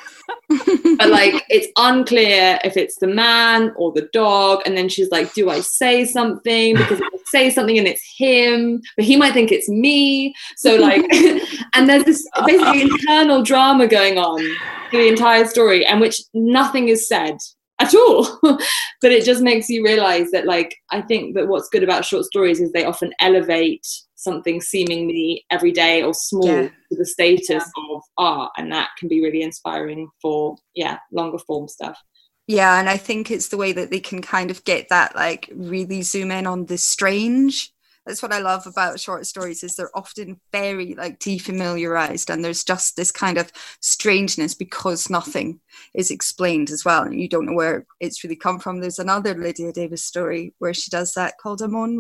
[0.99, 5.33] but like it's unclear if it's the man or the dog and then she's like
[5.35, 9.33] do i say something because if i say something and it's him, but he might
[9.33, 10.35] think it's me.
[10.57, 11.03] So like,
[11.75, 14.41] and there's this basically internal drama going on
[14.91, 17.37] for the entire story, and which nothing is said
[17.79, 18.39] at all.
[18.43, 22.25] but it just makes you realize that like I think that what's good about short
[22.25, 23.87] stories is they often elevate
[24.19, 26.63] something seemingly everyday or small yeah.
[26.63, 27.85] to the status yeah.
[27.95, 31.97] of art and that can be really inspiring for yeah longer form stuff
[32.49, 35.49] yeah and i think it's the way that they can kind of get that like
[35.55, 37.73] really zoom in on the strange
[38.05, 42.65] that's what i love about short stories is they're often very like defamiliarized and there's
[42.65, 45.61] just this kind of strangeness because nothing
[45.95, 49.33] is explained as well and you don't know where it's really come from there's another
[49.35, 51.97] lydia davis story where she does that called a mown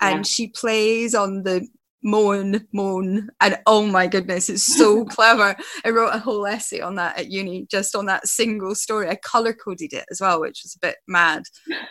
[0.00, 1.66] and she plays on the
[2.02, 5.56] moan moan and oh my goodness it's so clever.
[5.84, 9.08] I wrote a whole essay on that at uni just on that single story.
[9.08, 11.42] I color coded it as well which was a bit mad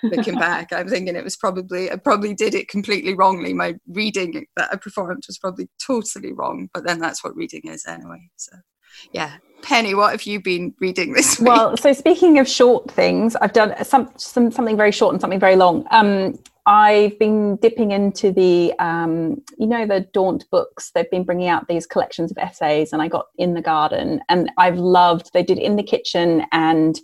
[0.03, 0.71] looking back.
[0.71, 3.53] I'm thinking it was probably i probably did it completely wrongly.
[3.53, 7.85] My reading that i performed was probably totally wrong but then that's what reading is
[7.85, 8.55] anyway so.
[9.11, 9.37] Yeah.
[9.61, 11.49] Penny, what have you been reading this week?
[11.49, 15.39] Well, so speaking of short things, I've done some, some something very short and something
[15.39, 15.85] very long.
[15.89, 16.37] Um,
[16.67, 20.91] I've been dipping into the, um, you know, the Daunt books.
[20.91, 24.51] They've been bringing out these collections of essays, and I got in the garden, and
[24.57, 25.31] I've loved.
[25.33, 26.99] They did in the kitchen and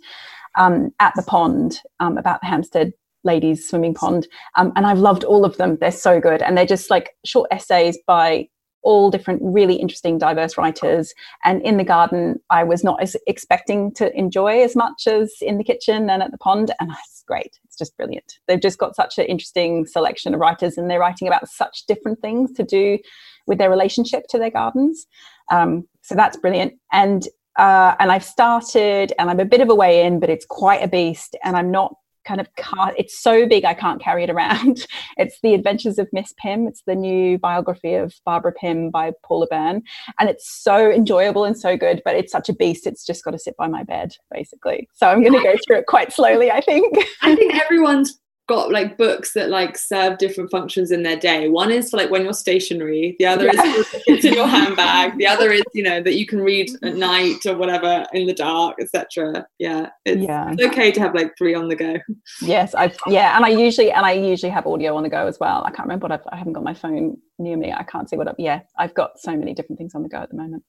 [0.56, 2.92] um, at the pond um, about the Hampstead
[3.24, 5.78] ladies swimming pond, um, and I've loved all of them.
[5.80, 8.48] They're so good, and they're just like short essays by
[8.84, 11.12] all different really interesting diverse writers.
[11.44, 15.58] And in the garden i was not as expecting to enjoy as much as in
[15.58, 16.72] the kitchen and at the pond.
[16.78, 17.58] And it's great.
[17.64, 18.38] It's just brilliant.
[18.46, 22.20] They've just got such an interesting selection of writers and they're writing about such different
[22.20, 22.98] things to do
[23.46, 25.06] with their relationship to their gardens.
[25.50, 26.74] Um, so that's brilliant.
[26.92, 27.26] And
[27.56, 30.82] uh, and I've started, and I'm a bit of a way in, but it's quite
[30.82, 31.94] a beast, and I'm not
[32.24, 34.86] kind of car it's so big i can't carry it around.
[35.16, 36.66] It's the adventures of miss pym.
[36.66, 39.82] It's the new biography of barbara pym by paula byrne.
[40.18, 43.30] And it's so enjoyable and so good but it's such a beast it's just got
[43.30, 44.88] to sit by my bed basically.
[44.94, 46.96] So i'm going to go through it quite slowly i think.
[47.22, 51.48] I think everyone's got like books that like serve different functions in their day.
[51.48, 53.62] One is for like when you're stationary, the other yeah.
[53.62, 56.80] is it's in your handbag, the other is, you know, that you can read at
[56.80, 56.98] mm-hmm.
[56.98, 59.46] night or whatever in the dark, etc.
[59.58, 59.90] Yeah.
[60.04, 60.52] It's, yeah.
[60.52, 61.96] it's okay to have like three on the go.
[62.42, 65.38] Yes, I yeah, and I usually and I usually have audio on the go as
[65.40, 65.62] well.
[65.64, 67.72] I can't remember what I've I haven't got my phone near me.
[67.72, 70.18] I can't see what I've yeah, I've got so many different things on the go
[70.18, 70.64] at the moment.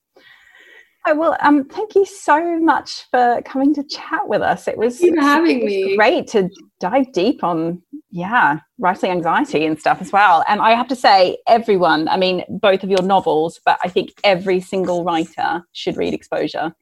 [1.14, 4.68] Well, um, thank you so much for coming to chat with us.
[4.68, 5.96] It was, having me.
[5.96, 6.50] great to
[6.80, 10.44] dive deep on, yeah, writing anxiety and stuff as well.
[10.48, 14.14] And I have to say, everyone, I mean, both of your novels, but I think
[14.24, 16.74] every single writer should read Exposure.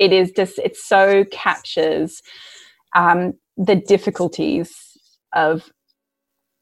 [0.00, 2.20] It is just, it so captures
[2.96, 4.74] um, the difficulties
[5.34, 5.70] of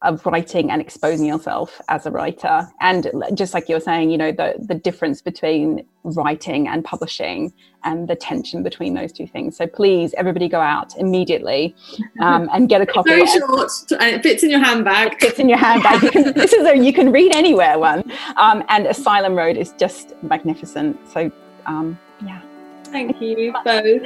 [0.03, 2.69] of writing and exposing yourself as a writer.
[2.81, 7.53] And just like you were saying you know the the difference between writing and publishing
[7.83, 9.57] and the tension between those two things.
[9.57, 11.75] So please everybody go out immediately
[12.21, 15.15] um, and get a copy very short and it fits in your handbag.
[15.15, 16.03] It fits in your handbag.
[16.03, 18.13] You can, this is a you can read anywhere one.
[18.37, 20.99] Um, and asylum road is just magnificent.
[21.09, 21.31] So
[21.65, 22.43] um, yeah.
[22.85, 24.03] Thank you both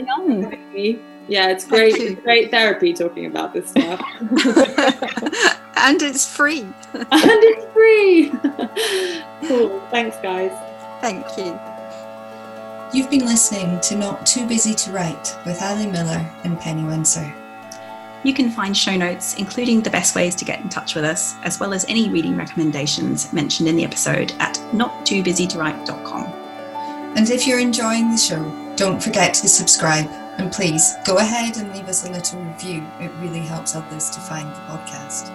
[1.31, 4.01] yeah it's great it's great therapy talking about this stuff
[5.81, 6.61] and it's free.
[6.95, 8.31] and it's free.
[9.49, 9.81] cool.
[9.91, 10.53] Thanks, guys.
[11.01, 11.59] Thank you.
[12.93, 17.33] You've been listening to Not Too Busy to Write with Ali Millar and Penny Windsor.
[18.22, 21.37] You can find show notes, including the best ways to get in touch with us,
[21.43, 26.24] as well as any reading recommendations mentioned in the episode at nottoobusytowrite.com.
[27.16, 30.07] And if you're enjoying the show, don't forget to subscribe
[30.41, 32.83] and please go ahead and leave us a little review.
[32.99, 35.31] It really helps others to find the podcast.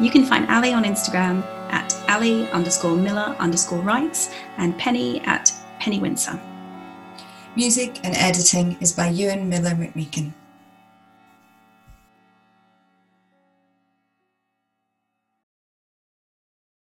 [0.00, 5.52] You can find Ali on Instagram at Ali underscore Millar underscore writes and Penny at
[5.78, 6.40] Penny Windsor.
[7.54, 10.32] Music and editing is by Ewan Miller McMeekin.